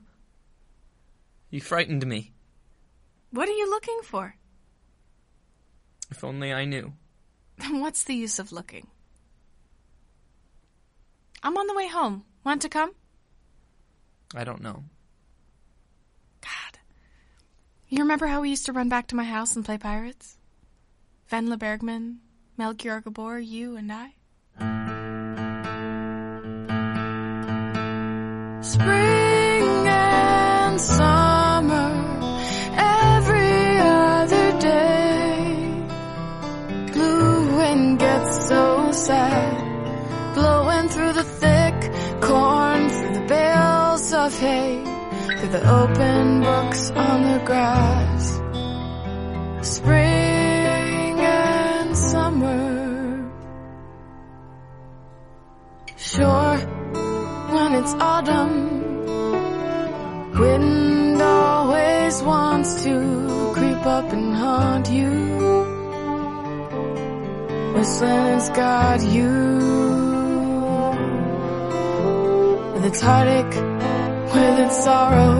[1.50, 2.32] You frightened me.
[3.30, 4.36] What are you looking for?
[6.10, 6.94] If only I knew.
[7.58, 8.88] Then What's the use of looking?
[11.44, 12.24] I'm on the way home.
[12.46, 12.94] Want to come?
[14.34, 14.86] I don't know.
[16.40, 16.80] God.
[17.90, 20.38] You remember how we used to run back to my house and play pirates?
[21.30, 22.20] Venla Bergman,
[22.56, 25.09] Melchior Gabor, you and I?
[28.62, 31.92] Spring and summer,
[32.76, 35.88] every other day.
[36.92, 44.84] Blue wind gets so sad, blowing through the thick corn, through the bales of hay,
[45.40, 48.42] through the open books on the grass.
[49.62, 53.32] Spring and summer.
[55.96, 56.79] Sure,
[57.60, 58.56] when it's autumn,
[60.40, 62.94] wind always wants to
[63.54, 65.12] creep up and haunt you.
[67.76, 69.36] Whistling's got you.
[72.74, 73.58] With its heartache,
[74.36, 75.36] with its sorrow,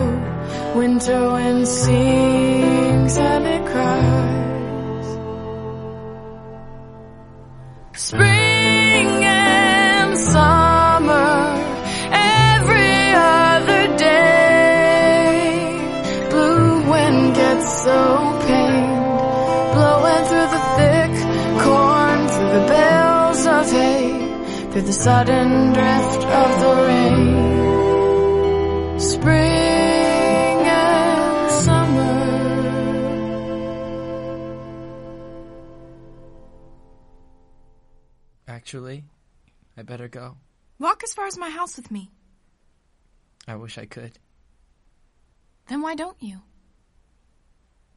[0.76, 4.49] winter wind sings and it cries.
[24.80, 27.50] Hay, through the sudden drift of the rain.
[29.00, 32.20] Spring and summer.
[38.48, 39.04] Actually,
[39.76, 40.36] I better go.
[40.78, 42.10] Walk as far as my house with me.
[43.46, 44.18] I wish I could.
[45.68, 46.40] Then why don't you?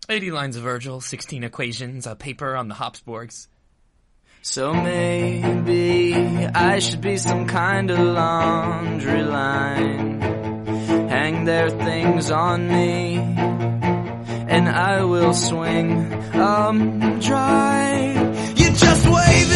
[0.09, 3.47] 80 lines of Virgil, 16 equations, a paper on the Habsburgs.
[4.45, 6.13] So maybe
[6.53, 10.19] I should be some kind of laundry line.
[11.07, 18.11] Hang their things on me, and I will swing um dry.
[18.57, 19.51] You're just wave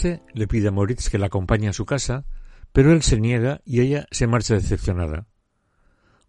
[0.00, 2.24] Ilse le pide a Moritz que la acompañe a su casa,
[2.72, 5.26] pero él se niega y ella se marcha decepcionada.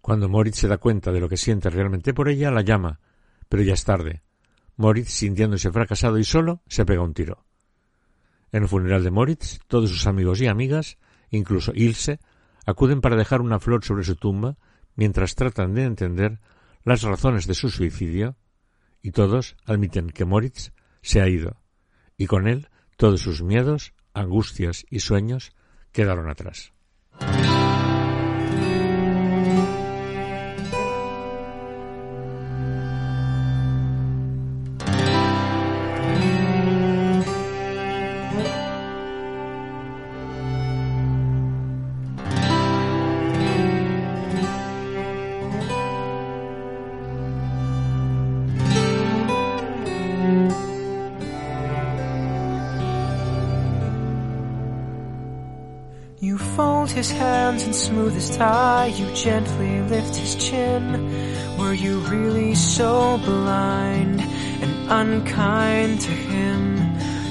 [0.02, 3.00] Cuando Moritz se da cuenta de lo que siente realmente por ella, la llama,
[3.48, 4.24] pero ya es tarde.
[4.76, 7.46] Moritz, sintiéndose fracasado y solo, se pega un tiro.
[8.52, 10.98] En el funeral de Moritz, todos sus amigos y amigas,
[11.30, 12.20] incluso Ilse,
[12.66, 14.58] acuden para dejar una flor sobre su tumba
[14.96, 16.42] mientras tratan de entender
[16.84, 18.36] las razones de su suicidio,
[19.02, 21.62] y todos admiten que Moritz se ha ido,
[22.18, 22.68] y con él
[23.02, 25.54] todos sus miedos, angustias y sueños
[25.92, 26.72] quedaron atrás.
[56.92, 58.88] His hands and smooth his tie.
[58.88, 61.58] You gently lift his chin.
[61.58, 66.78] Were you really so blind and unkind to him?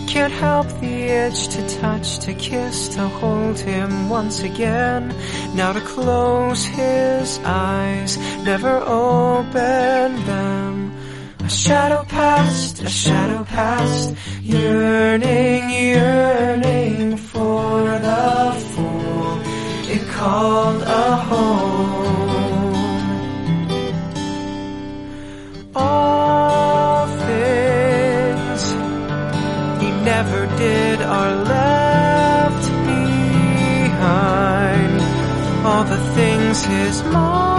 [0.06, 5.14] Can't help the itch to touch, to kiss, to hold him once again.
[5.54, 10.92] Now to close his eyes, never open them.
[11.38, 17.16] A shadow past, a shadow past, yearning, yearning
[20.20, 22.74] called a home.
[25.74, 28.62] All things
[29.80, 35.00] he never did are left behind.
[35.66, 37.49] All the things his mama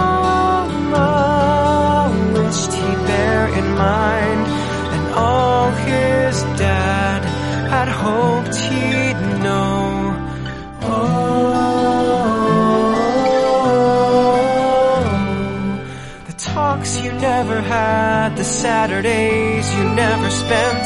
[17.42, 20.84] never had, the Saturdays you never spent,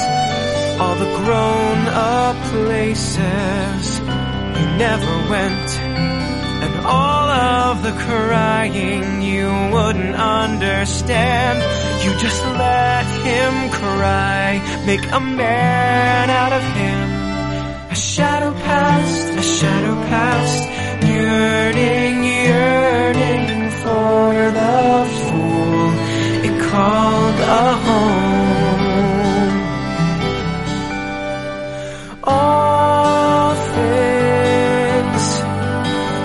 [0.81, 3.99] all the grown up places
[4.59, 5.69] you never went,
[6.65, 11.59] and all of the crying you wouldn't understand.
[12.03, 17.91] You just let him cry, make a man out of him.
[17.91, 20.67] A shadow past, a shadow yearning,
[21.07, 22.06] yearning
[27.49, 28.57] a home.
[32.25, 35.25] All things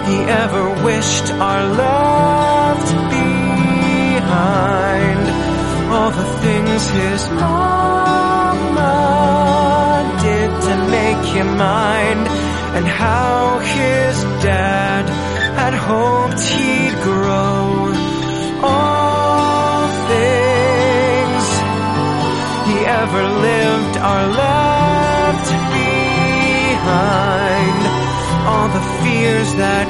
[0.09, 5.24] he ever wished are left behind.
[5.93, 8.93] All the things his mama
[10.24, 11.90] did to make him mind,
[24.28, 25.47] left
[25.78, 27.80] behind.
[28.49, 29.88] All the fears that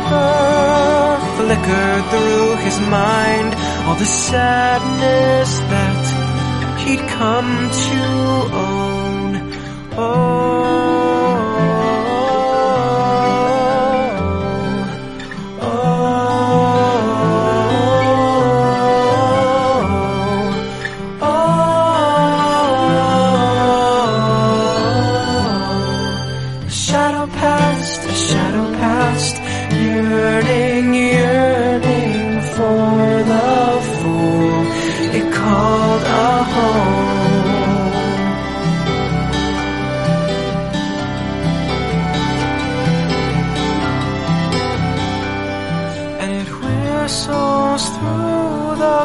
[0.00, 3.50] ever flickered through his mind,
[3.86, 6.02] all the sadness that
[6.82, 8.69] he'd come to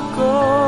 [0.01, 0.64] go.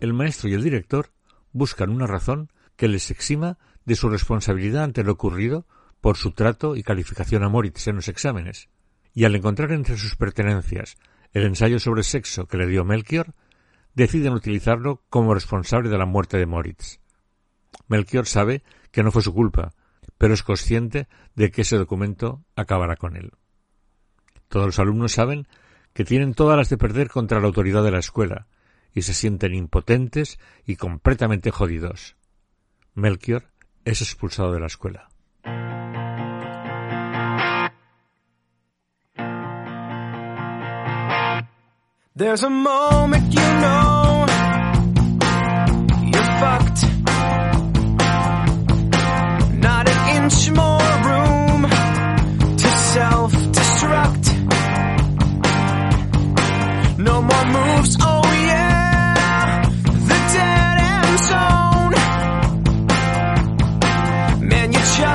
[0.00, 1.10] El maestro y el director
[1.52, 5.66] buscan una razón que les exima de su responsabilidad ante lo ocurrido
[6.00, 8.70] por su trato y calificación a Moritz en los exámenes,
[9.12, 10.96] y al encontrar entre sus pertenencias
[11.32, 13.34] el ensayo sobre sexo que le dio Melchior,
[13.94, 17.00] deciden utilizarlo como responsable de la muerte de Moritz.
[17.88, 19.74] Melchior sabe que no fue su culpa,
[20.16, 23.32] pero es consciente de que ese documento acabará con él.
[24.48, 25.46] Todos los alumnos saben
[25.92, 28.46] que tienen todas las de perder contra la autoridad de la escuela,
[28.94, 32.16] y se sienten impotentes y completamente jodidos.
[32.94, 33.44] Melchior
[33.84, 35.08] es expulsado de la escuela.
[42.14, 44.26] There's a moment you know
[46.40, 46.82] fucked.
[49.66, 51.62] Not an inch more room
[52.62, 53.39] to self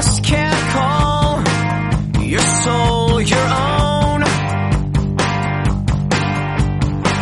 [0.06, 1.42] just can't call
[2.24, 4.22] your soul your own.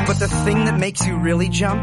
[0.05, 1.81] But the thing that makes you really jump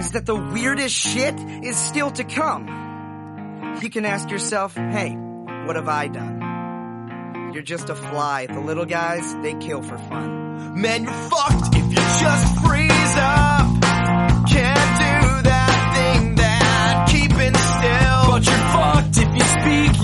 [0.00, 3.78] is that the weirdest shit is still to come.
[3.82, 5.12] You can ask yourself, hey,
[5.64, 7.52] what have I done?
[7.54, 8.46] You're just a fly.
[8.46, 10.80] The little guys, they kill for fun.
[10.80, 13.82] Man, you're fucked if you just freeze up.
[14.46, 15.15] Can't do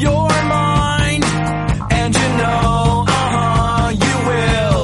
[0.02, 0.28] your
[0.58, 1.24] mind.
[1.98, 4.82] And you know, uh-huh, you will.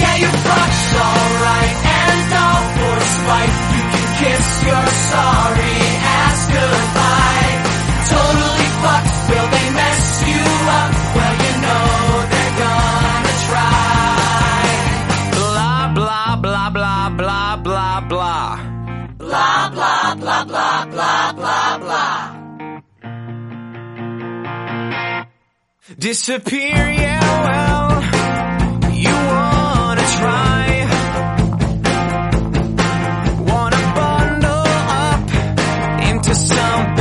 [0.00, 1.76] Yeah, you're fucked, alright.
[2.00, 5.55] And all for spite, you can kiss your sorry
[25.98, 30.84] Disappear, yeah, well, you wanna try.
[33.48, 34.66] Wanna bundle
[35.08, 35.30] up
[36.10, 36.95] into some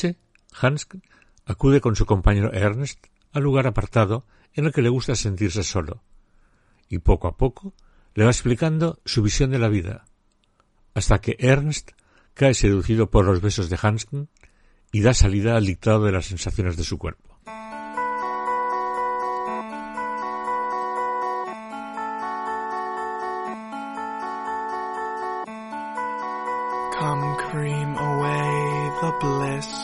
[0.00, 0.18] noche,
[0.52, 0.86] Hans
[1.44, 6.02] acude con su compañero Ernst al lugar apartado en el que le gusta sentirse solo,
[6.88, 7.74] y poco a poco
[8.14, 10.06] le va explicando su visión de la vida,
[10.94, 11.92] hasta que Ernst
[12.34, 14.28] cae seducido por los besos de Hansken
[14.92, 17.38] y da salida al dictado de las sensaciones de su cuerpo.
[26.98, 29.79] Come cream away the bliss.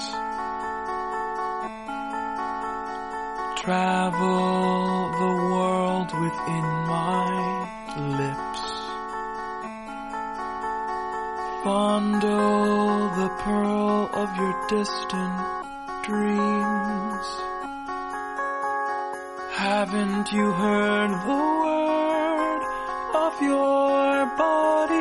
[3.67, 7.67] Travel the world within my
[7.99, 8.63] lips.
[11.65, 15.37] Fondle the pearl of your distant
[16.05, 17.27] dreams.
[19.51, 22.63] Haven't you heard the word
[23.27, 24.96] of your body?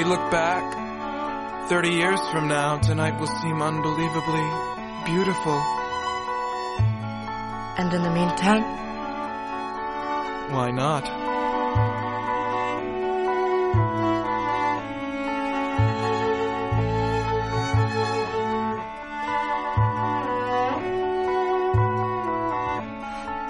[0.00, 4.46] We look back, 30 years from now, tonight will seem unbelievably
[5.04, 5.52] beautiful.
[7.76, 8.62] And in the meantime,
[10.54, 11.04] Why not?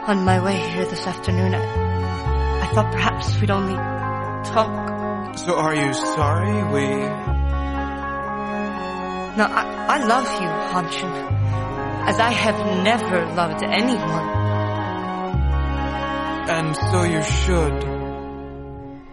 [0.09, 3.77] on my way here this afternoon, I, I thought perhaps we'd only
[4.51, 5.00] talk.
[5.37, 6.87] So are you sorry we...
[9.37, 11.15] No, I, I love you, Hanshin.
[12.09, 14.29] As I have never loved anyone.
[16.51, 17.85] And so you should.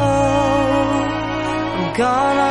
[0.00, 1.06] Oh,
[1.76, 2.47] I'm gonna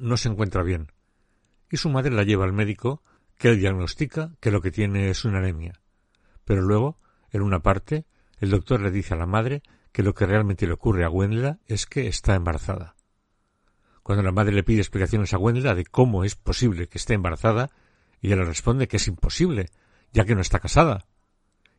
[0.00, 0.92] no se encuentra bien
[1.70, 3.02] y su madre la lleva al médico
[3.36, 5.80] que le diagnostica que lo que tiene es una anemia.
[6.44, 6.98] Pero luego,
[7.30, 8.06] en una parte,
[8.38, 11.58] el doctor le dice a la madre que lo que realmente le ocurre a Wendla
[11.66, 12.96] es que está embarazada.
[14.02, 17.70] Cuando la madre le pide explicaciones a Wendla de cómo es posible que esté embarazada,
[18.22, 19.68] ella le responde que es imposible,
[20.12, 21.06] ya que no está casada.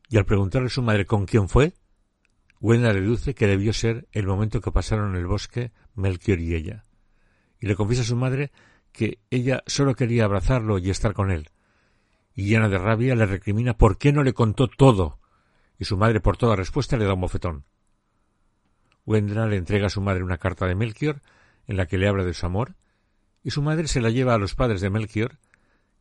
[0.09, 1.73] Y al preguntarle a su madre con quién fue,
[2.61, 6.85] Wendla deduce que debió ser el momento que pasaron en el bosque Melchior y ella.
[7.59, 8.51] Y le confiesa a su madre
[8.91, 11.49] que ella solo quería abrazarlo y estar con él.
[12.33, 15.19] Y llena de rabia le recrimina por qué no le contó todo.
[15.77, 17.65] Y su madre por toda respuesta le da un bofetón.
[19.05, 21.21] Wendla le entrega a su madre una carta de Melchior
[21.67, 22.75] en la que le habla de su amor,
[23.43, 25.39] y su madre se la lleva a los padres de Melchior,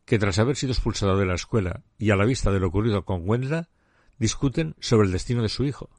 [0.05, 3.05] que tras haber sido expulsado de la escuela y a la vista de lo ocurrido
[3.05, 3.69] con Wendla,
[4.17, 5.89] discuten sobre el destino de su hijo.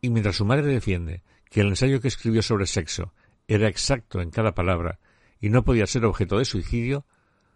[0.00, 3.14] Y mientras su madre defiende que el ensayo que escribió sobre sexo
[3.48, 4.98] era exacto en cada palabra
[5.40, 7.06] y no podía ser objeto de suicidio,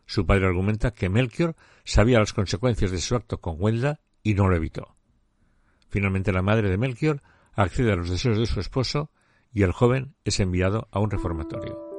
[0.07, 4.49] su padre argumenta que Melchior sabía las consecuencias de su acto con Wendla y no
[4.49, 4.97] lo evitó.
[5.89, 7.23] Finalmente la madre de Melchior
[7.53, 9.11] accede a los deseos de su esposo
[9.53, 11.94] y el joven es enviado a un reformatorio.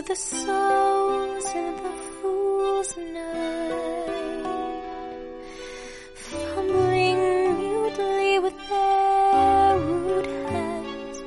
[0.00, 1.90] To the souls in the
[2.20, 4.44] fool's night,
[6.14, 7.18] fumbling
[7.58, 11.22] mutely with their rude hands,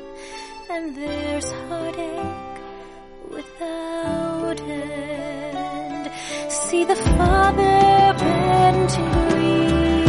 [0.69, 2.61] and there's heartache
[3.29, 6.11] without end.
[6.49, 10.07] See the father bent in grief,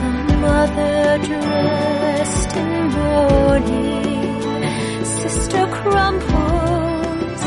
[0.00, 0.10] the
[0.44, 4.05] mother dressed in mourning
[5.46, 7.42] sister crumples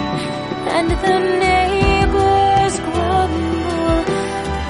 [0.75, 4.03] and the neighbors grumble.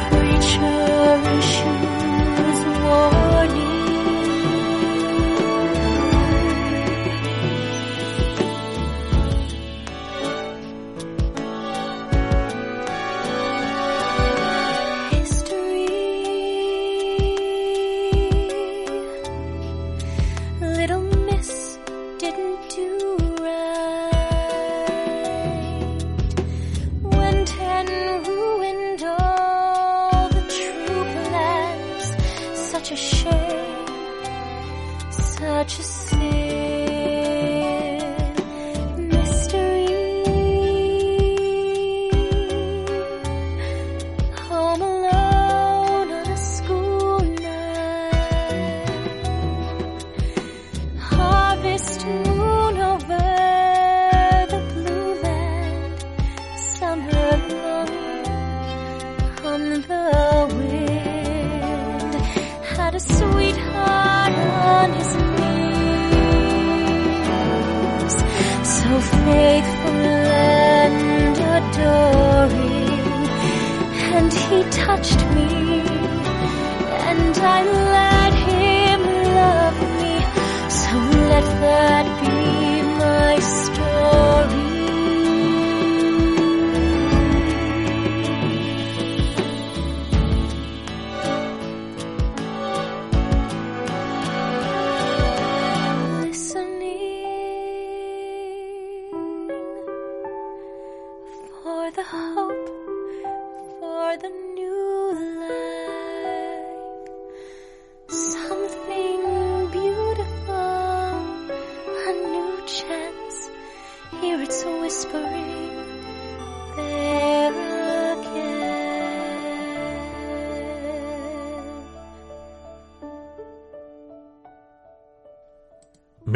[0.09, 1.78] Preacher issues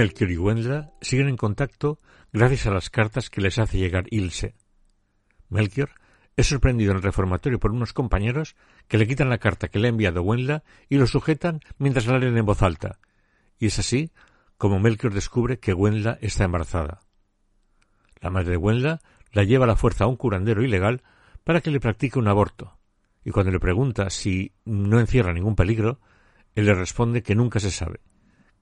[0.04, 1.97] Melchior y Wendla siguen en contacto
[2.34, 4.54] gracias a las cartas que les hace llegar Ilse.
[5.47, 5.91] Melchior
[6.36, 8.58] es sorprendido en el reformatorio por unos compañeros
[8.89, 12.20] que le quitan la carta que le ha enviado Wendla y lo sujetan mientras la
[12.20, 12.99] leen en voz alta.
[13.58, 14.12] Y es así
[14.58, 16.99] como Melchior descubre que Wendla está embarazada.
[18.19, 18.99] La madre de Wendla
[19.32, 21.02] la lleva a la fuerza a un curandero ilegal
[21.45, 22.78] para que le practique un aborto.
[23.23, 26.02] Y cuando le pregunta si no encierra ningún peligro,
[26.56, 28.02] él le responde que nunca se sabe,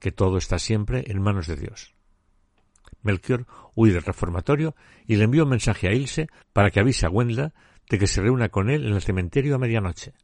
[0.02, 1.94] que todo está siempre en manos de Dios.
[3.02, 3.46] Melchior
[3.76, 4.74] huye del reformatorio
[5.06, 7.54] y le envía un mensaje a Ilse para que avise a Wendla
[7.88, 10.14] de que se reúna con él en el cementerio a medianoche.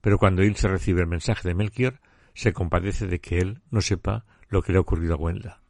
[0.00, 2.00] Pero cuando Ilse recibe el mensaje de Melchior,
[2.32, 5.60] se compadece de que él no sepa lo que le ha ocurrido a Wendla.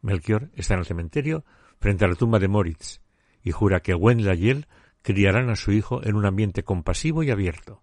[0.00, 1.44] Melchior está en el cementerio
[1.78, 3.02] frente a la tumba de Moritz
[3.42, 4.66] y jura que Wendla y él
[5.02, 7.82] criarán a su hijo en un ambiente compasivo y abierto.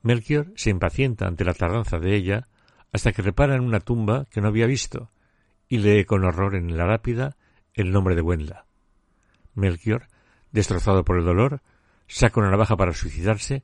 [0.00, 2.48] Melchior se impacienta ante la tardanza de ella
[2.92, 5.10] hasta que repara en una tumba que no había visto
[5.68, 7.36] y lee con horror en la lápida
[7.74, 8.66] el nombre de Wendla.
[9.54, 10.08] Melchior,
[10.52, 11.62] destrozado por el dolor,
[12.06, 13.62] saca una navaja para suicidarse,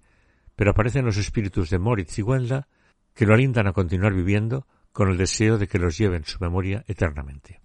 [0.56, 2.68] pero aparecen los espíritus de Moritz y Wendla
[3.14, 6.84] que lo alientan a continuar viviendo con el deseo de que los lleven su memoria
[6.86, 7.63] eternamente.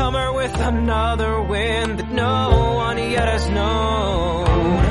[0.00, 4.89] Summer with another wind that no one yet has known.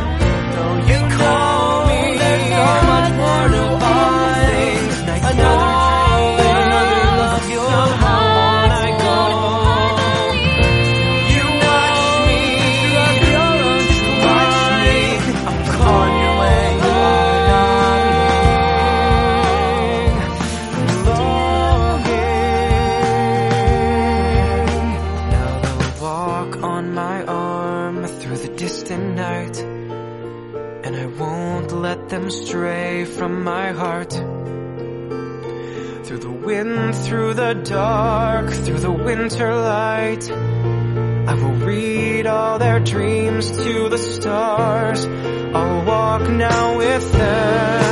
[37.09, 40.29] Through the dark, through the winter light.
[40.29, 45.05] I will read all their dreams to the stars.
[45.05, 47.88] I'll walk now with them.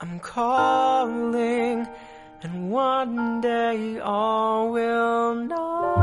[0.00, 1.86] I'm calling.
[2.42, 5.94] And one day will know.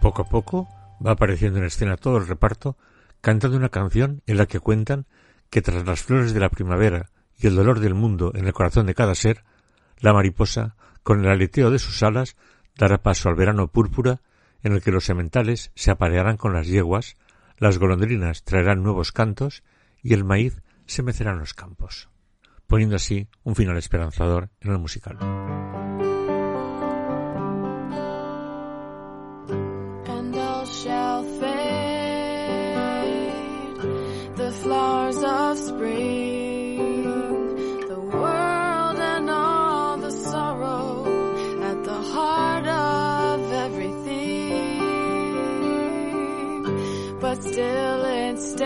[0.00, 0.68] Poco a poco
[1.06, 2.78] va apareciendo en escena todo el reparto
[3.20, 5.04] cantando una canción en la que cuentan
[5.50, 8.86] que tras las flores de la primavera y el dolor del mundo en el corazón
[8.86, 9.44] de cada ser,
[9.98, 12.36] la mariposa, con el aleteo de sus alas,
[12.78, 14.22] dará paso al verano púrpura
[14.62, 17.16] en el que los sementales se aparearán con las yeguas,
[17.58, 19.62] las golondrinas traerán nuevos cantos
[20.02, 22.08] y el maíz se mecerá en los campos,
[22.66, 25.18] poniendo así un final esperanzador en el musical.
[47.32, 48.62] But still it stays.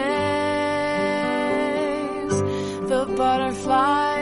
[2.91, 4.16] The butterfly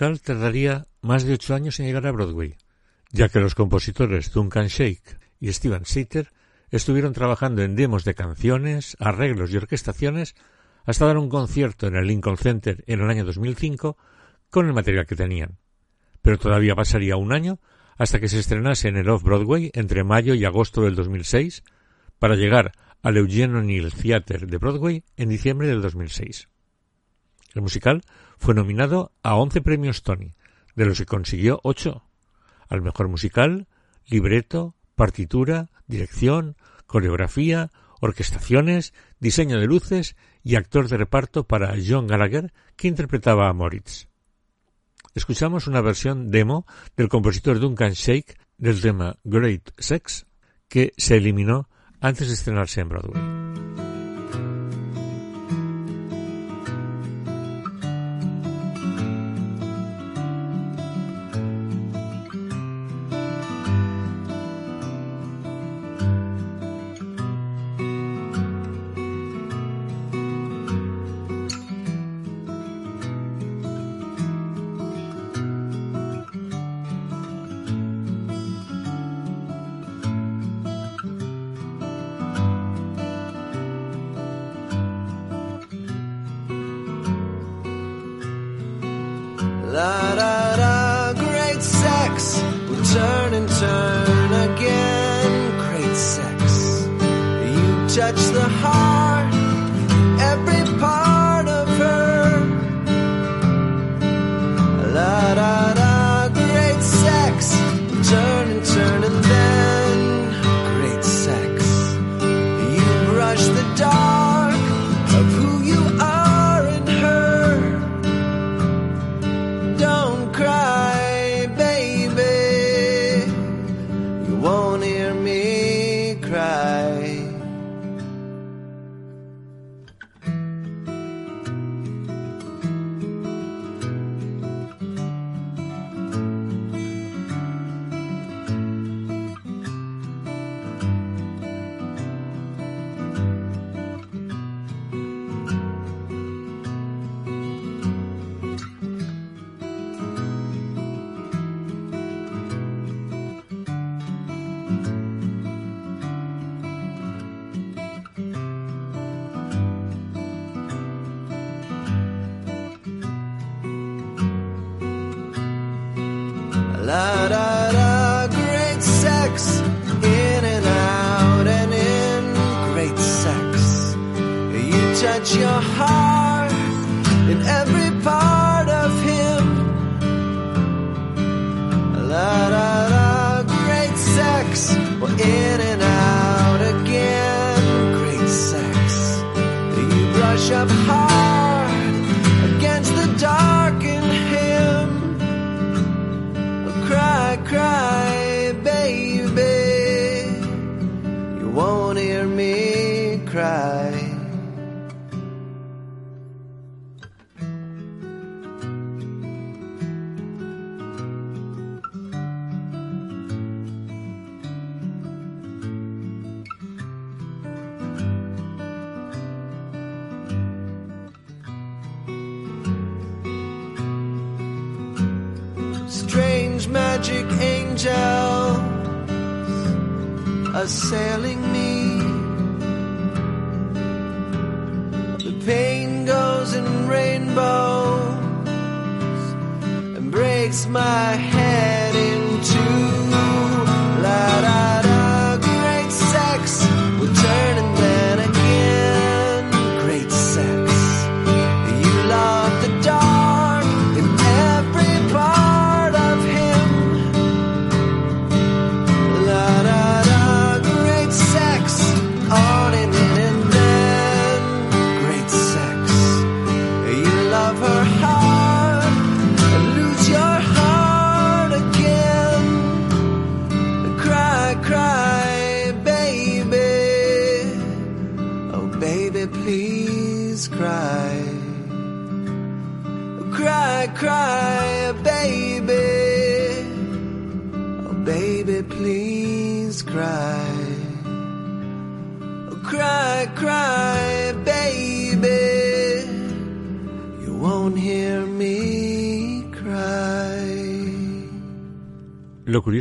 [0.00, 2.56] musical tardaría más de ocho años en llegar a Broadway,
[3.12, 6.32] ya que los compositores Duncan Sheik y Steven Sater
[6.70, 10.36] estuvieron trabajando en demos de canciones, arreglos y orquestaciones
[10.86, 13.98] hasta dar un concierto en el Lincoln Center en el año 2005
[14.48, 15.58] con el material que tenían.
[16.22, 17.58] Pero todavía pasaría un año
[17.98, 21.62] hasta que se estrenase en el Off-Broadway entre mayo y agosto del 2006
[22.18, 22.72] para llegar
[23.02, 26.48] al Eugene O'Neill Theatre de Broadway en diciembre del 2006.
[27.54, 28.02] El musical
[28.40, 30.32] fue nominado a 11 premios Tony,
[30.74, 32.02] de los que consiguió 8,
[32.68, 33.68] al mejor musical,
[34.06, 36.56] libreto, partitura, dirección,
[36.86, 43.52] coreografía, orquestaciones, diseño de luces y actor de reparto para John Gallagher, que interpretaba a
[43.52, 44.08] Moritz.
[45.14, 50.26] Escuchamos una versión demo del compositor Duncan Shake del tema Great Sex,
[50.66, 51.68] que se eliminó
[52.00, 53.69] antes de estrenarse en Broadway.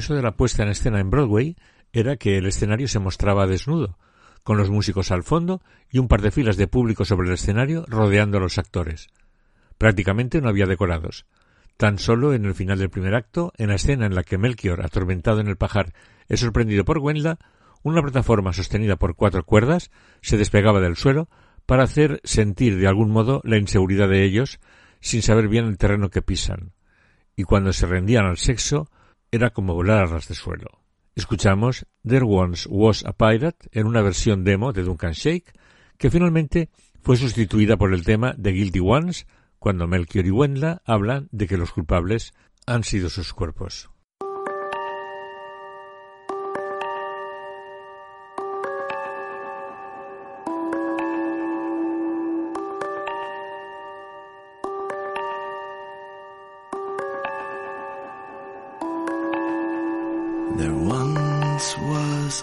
[0.08, 1.58] De la puesta en escena en Broadway
[1.92, 3.98] era que el escenario se mostraba desnudo,
[4.44, 5.62] con los músicos al fondo
[5.92, 9.08] y un par de filas de público sobre el escenario rodeando a los actores.
[9.78, 11.26] Prácticamente no había decorados.
[11.78, 14.86] Tan solo en el final del primer acto, en la escena en la que Melchior,
[14.86, 15.94] atormentado en el pajar,
[16.28, 17.38] es sorprendido por Wendla,
[17.84, 21.30] una plataforma sostenida por cuatro cuerdas se despegaba del suelo
[21.66, 24.60] para hacer sentir de algún modo la inseguridad de ellos
[25.02, 26.74] sin saber bien el terreno que pisan.
[27.36, 28.90] Y cuando se rendían al sexo,
[29.31, 30.81] era como volar a ras de suelo.
[31.15, 35.53] Escuchamos There Once Was a Pirate en una versión demo de Duncan Shake,
[35.97, 36.69] que finalmente
[37.01, 39.27] fue sustituida por el tema de Guilty Ones,
[39.60, 42.34] cuando Melchior y Wendla hablan de que los culpables
[42.65, 43.89] han sido sus cuerpos.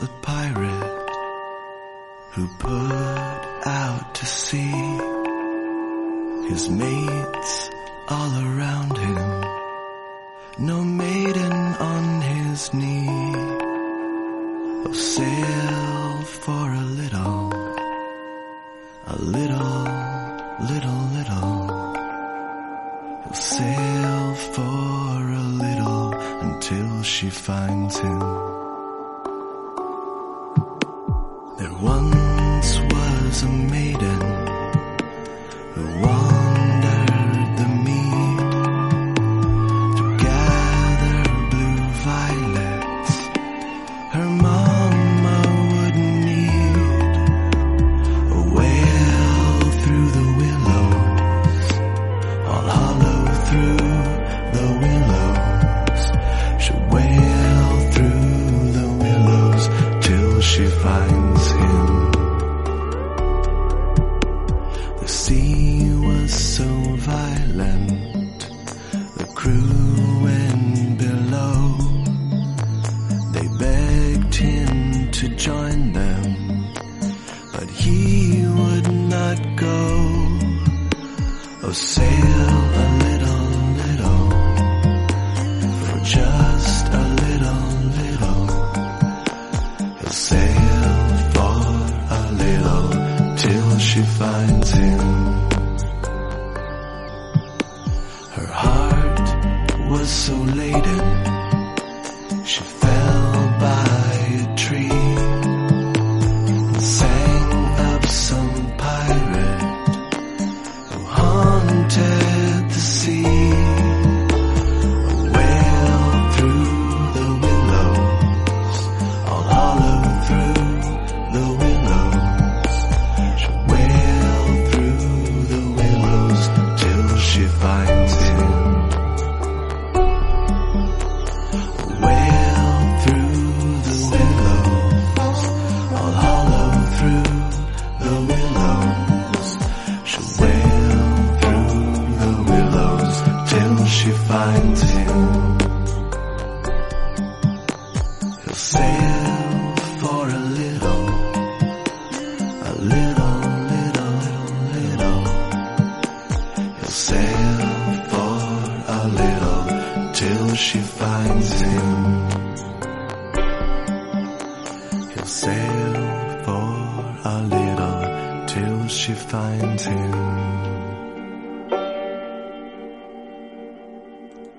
[0.02, 1.10] A pirate
[2.32, 4.98] who put out to sea.
[6.48, 7.70] His mates
[8.08, 9.44] all around him,
[10.58, 13.06] no maiden on his knee.
[14.86, 17.52] Oh, sail for a little,
[19.06, 19.82] a little,
[20.70, 21.56] little, little.
[23.24, 26.12] He'll sail for a little
[26.42, 28.65] until she finds him.
[31.56, 32.25] There once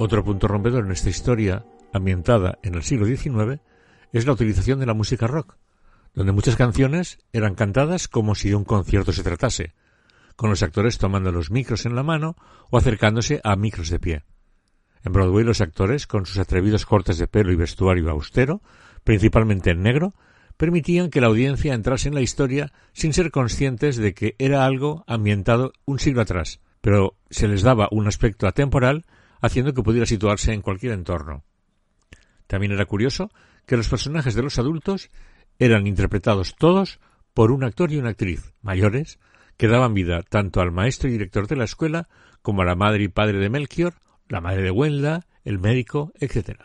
[0.08, 3.60] Otro punto rompedor en esta historia, ambientada en el siglo XIX,
[4.14, 5.58] es la utilización de la música rock,
[6.14, 9.74] donde muchas canciones eran cantadas como si de un concierto se tratase,
[10.38, 12.38] con los actores tomando los micros en la mano
[12.70, 14.24] o acercándose a micros de pie.
[15.04, 18.62] En Broadway los actores, con sus atrevidos cortes de pelo y vestuario austero,
[19.04, 20.14] principalmente en negro,
[20.56, 25.04] permitían que la audiencia entrase en la historia sin ser conscientes de que era algo
[25.06, 29.04] ambientado un siglo atrás, pero se les daba un aspecto atemporal
[29.42, 31.44] haciendo que pudiera situarse en cualquier entorno.
[32.48, 33.32] También era curioso
[33.66, 35.10] que los personajes de los adultos
[35.60, 37.00] eran interpretados todos
[37.34, 39.20] por un actor y una actriz mayores
[39.58, 42.08] que daban vida tanto al maestro y director de la escuela
[42.42, 43.96] como a la madre y padre de Melchior,
[44.30, 46.62] la madre de Wendla, el médico, etc.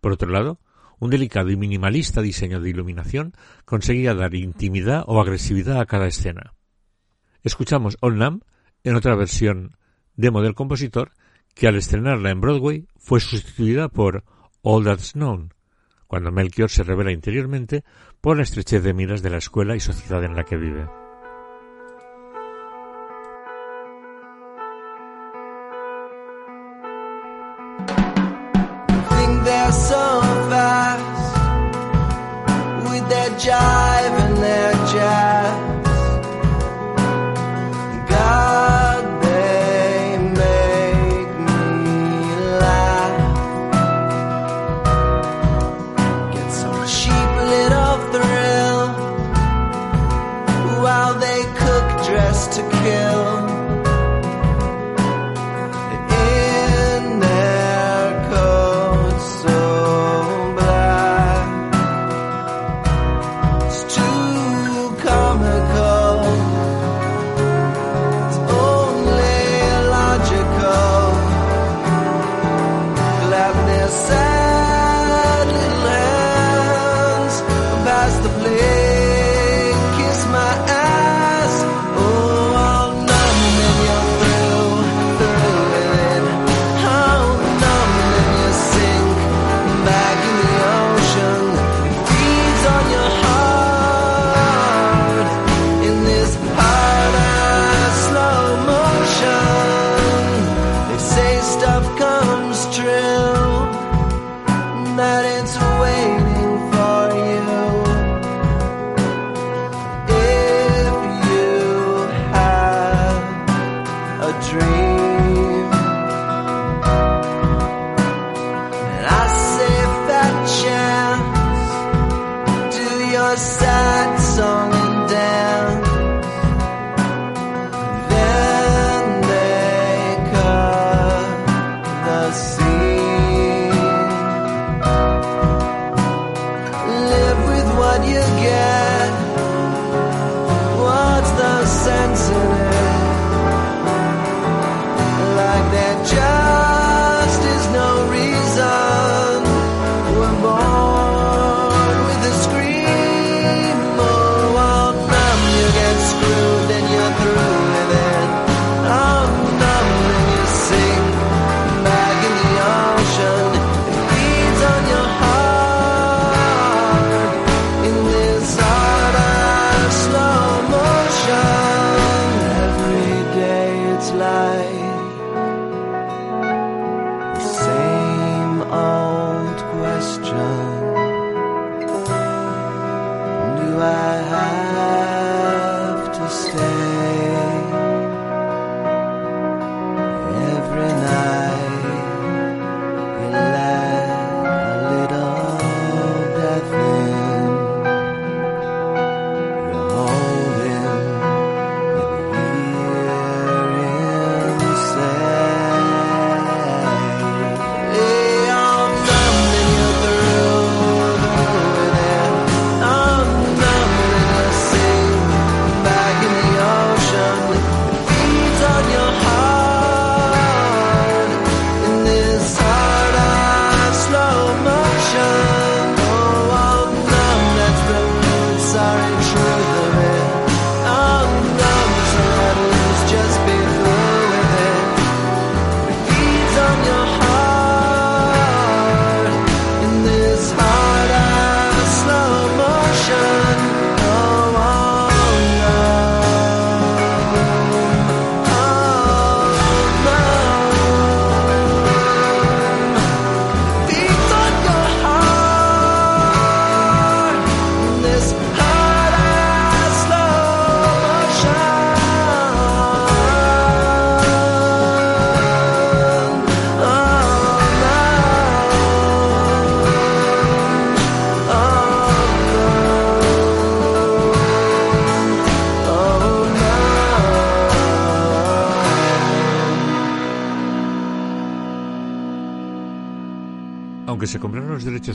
[0.00, 0.60] Por otro lado,
[0.98, 3.34] un delicado y minimalista diseño de iluminación
[3.64, 6.54] conseguía dar intimidad o agresividad a cada escena.
[7.42, 8.40] Escuchamos All Nam
[8.84, 9.76] en otra versión
[10.16, 11.12] demo del compositor
[11.58, 14.22] que al estrenarla en Broadway fue sustituida por
[14.62, 15.54] All That's Known,
[16.06, 17.82] cuando Melchior se revela interiormente
[18.20, 20.86] por la estrechez de miras de la escuela y sociedad en la que vive.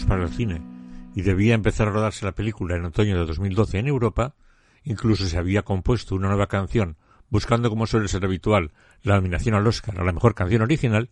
[0.05, 0.61] Para el cine
[1.15, 4.35] y debía empezar a rodarse la película en otoño de 2012 en Europa,
[4.83, 6.97] incluso se había compuesto una nueva canción
[7.29, 8.71] buscando, como suele ser habitual,
[9.01, 11.09] la nominación al Oscar a la mejor canción original,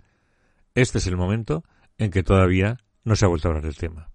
[0.76, 1.64] este es el momento
[1.98, 4.10] en que todavía no se ha vuelto a hablar del tema.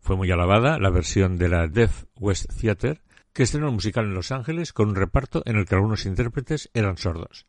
[0.00, 3.00] Fue muy alabada la versión de la Deaf West Theatre,
[3.32, 6.70] que estrenó el musical en Los Ángeles con un reparto en el que algunos intérpretes
[6.74, 7.46] eran sordos,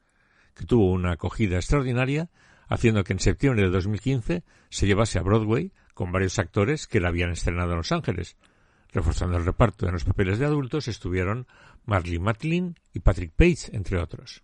[0.56, 2.30] que tuvo una acogida extraordinaria
[2.68, 7.10] haciendo que en septiembre de 2015 se llevase a Broadway con varios actores que la
[7.10, 8.38] habían estrenado en Los Ángeles.
[8.92, 11.48] Reforzando el reparto en los papeles de adultos estuvieron
[11.86, 14.44] Marley Matlin y Patrick Page, entre otros.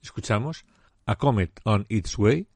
[0.00, 0.64] Escuchamos
[1.06, 2.48] A Comet on Its Way,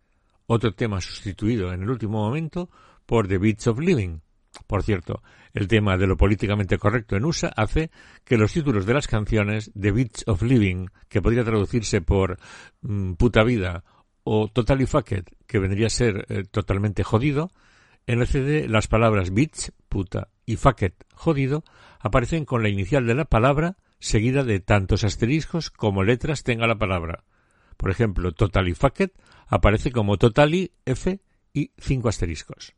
[0.46, 2.70] otro tema sustituido en el último momento
[3.04, 4.20] por The Beats of Living.
[4.66, 5.22] Por cierto,
[5.54, 7.90] el tema de lo políticamente correcto en USA hace
[8.24, 12.38] que los títulos de las canciones The Beats of Living, que podría traducirse por
[12.82, 13.84] mm, puta vida
[14.24, 17.50] o Totally Fucked, que vendría a ser eh, totalmente jodido,
[18.08, 21.62] en el CD las palabras bitch, puta y fucked, jodido,
[22.00, 26.78] aparecen con la inicial de la palabra seguida de tantos asteriscos como letras tenga la
[26.78, 27.24] palabra.
[27.76, 29.10] Por ejemplo, totally fucked
[29.46, 31.20] aparece como totally F
[31.52, 32.74] y cinco asteriscos.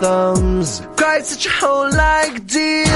[0.00, 0.82] Thumbs.
[0.96, 2.87] Cried such a whole like deal.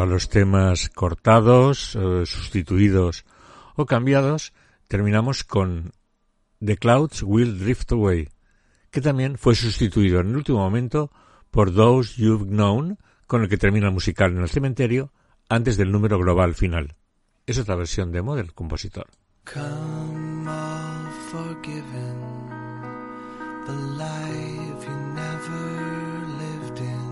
[0.00, 3.24] A los temas cortados, eh, sustituidos
[3.76, 4.52] o cambiados,
[4.88, 5.92] terminamos con
[6.64, 8.28] The Clouds Will Drift Away,
[8.90, 11.10] que también fue sustituido en el último momento
[11.50, 15.12] por Those You've Known, con el que termina el musical en el cementerio,
[15.48, 16.96] antes del número global final.
[17.46, 19.06] Es otra versión demo del compositor.
[19.44, 22.48] Come all forgiven,
[23.66, 27.10] the life you never lived in.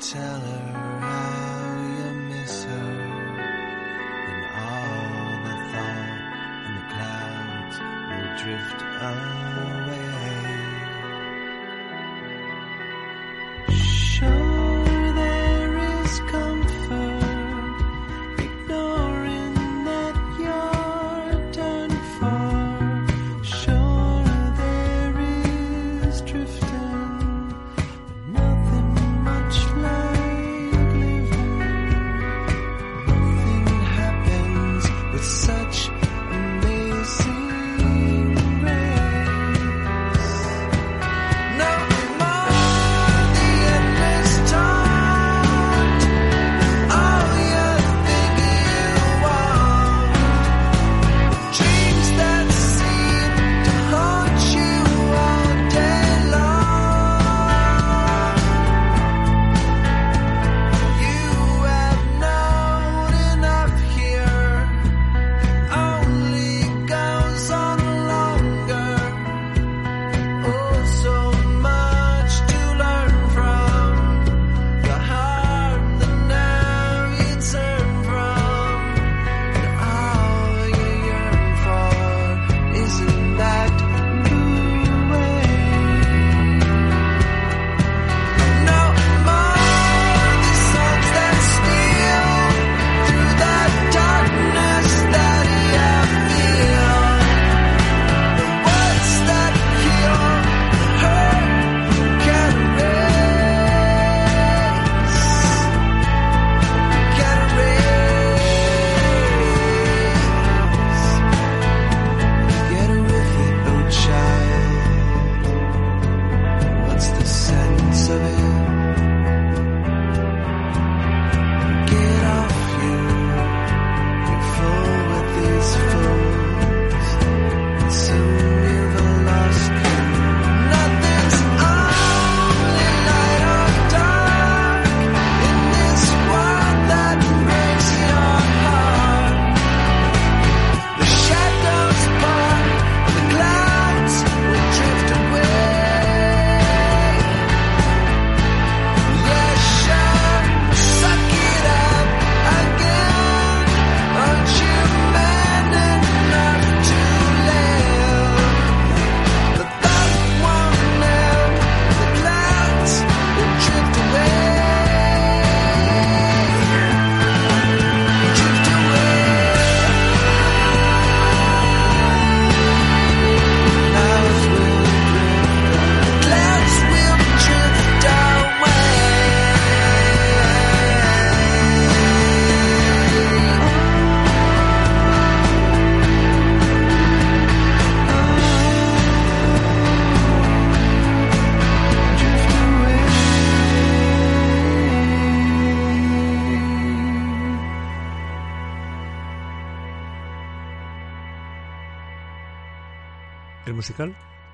[0.00, 2.90] Tell her how you miss her.
[4.28, 6.20] And all the thought
[6.66, 7.76] and the clouds
[8.10, 9.35] will drift away.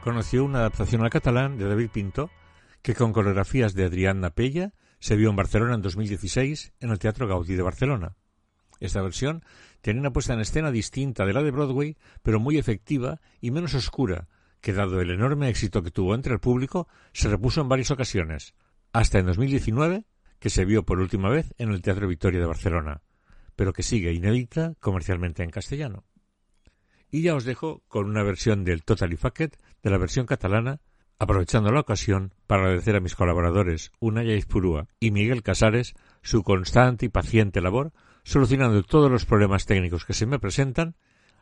[0.03, 2.29] Conoció una adaptación al catalán de David Pinto,
[2.83, 7.29] que con coreografías de Adrián Napella se vio en Barcelona en 2016 en el Teatro
[7.29, 8.17] Gaudí de Barcelona.
[8.81, 9.45] Esta versión
[9.81, 13.75] tenía una puesta en escena distinta de la de Broadway, pero muy efectiva y menos
[13.75, 14.27] oscura,
[14.61, 18.55] que dado el enorme éxito que tuvo entre el público, se repuso en varias ocasiones,
[18.93, 20.05] hasta en 2019,
[20.41, 23.03] que se vio por última vez en el Teatro Victoria de Barcelona,
[23.55, 26.05] pero que sigue inédita comercialmente en castellano.
[27.15, 29.53] Y ya os dejo con una versión del Totally Fucked
[29.83, 30.81] de la versión catalana,
[31.19, 37.07] aprovechando la ocasión para agradecer a mis colaboradores Unaya Izpurúa y Miguel Casares su constante
[37.07, 37.93] y paciente labor
[38.25, 40.95] solucionando todos los problemas técnicos que se me presentan,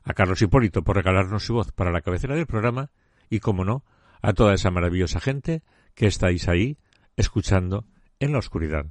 [0.03, 2.91] a Carlos Hipólito por regalarnos su voz para la cabecera del programa
[3.29, 3.85] y, como no,
[4.23, 5.63] a toda esa maravillosa gente
[5.95, 6.79] que estáis ahí
[7.17, 7.85] escuchando
[8.19, 8.87] en la oscuridad.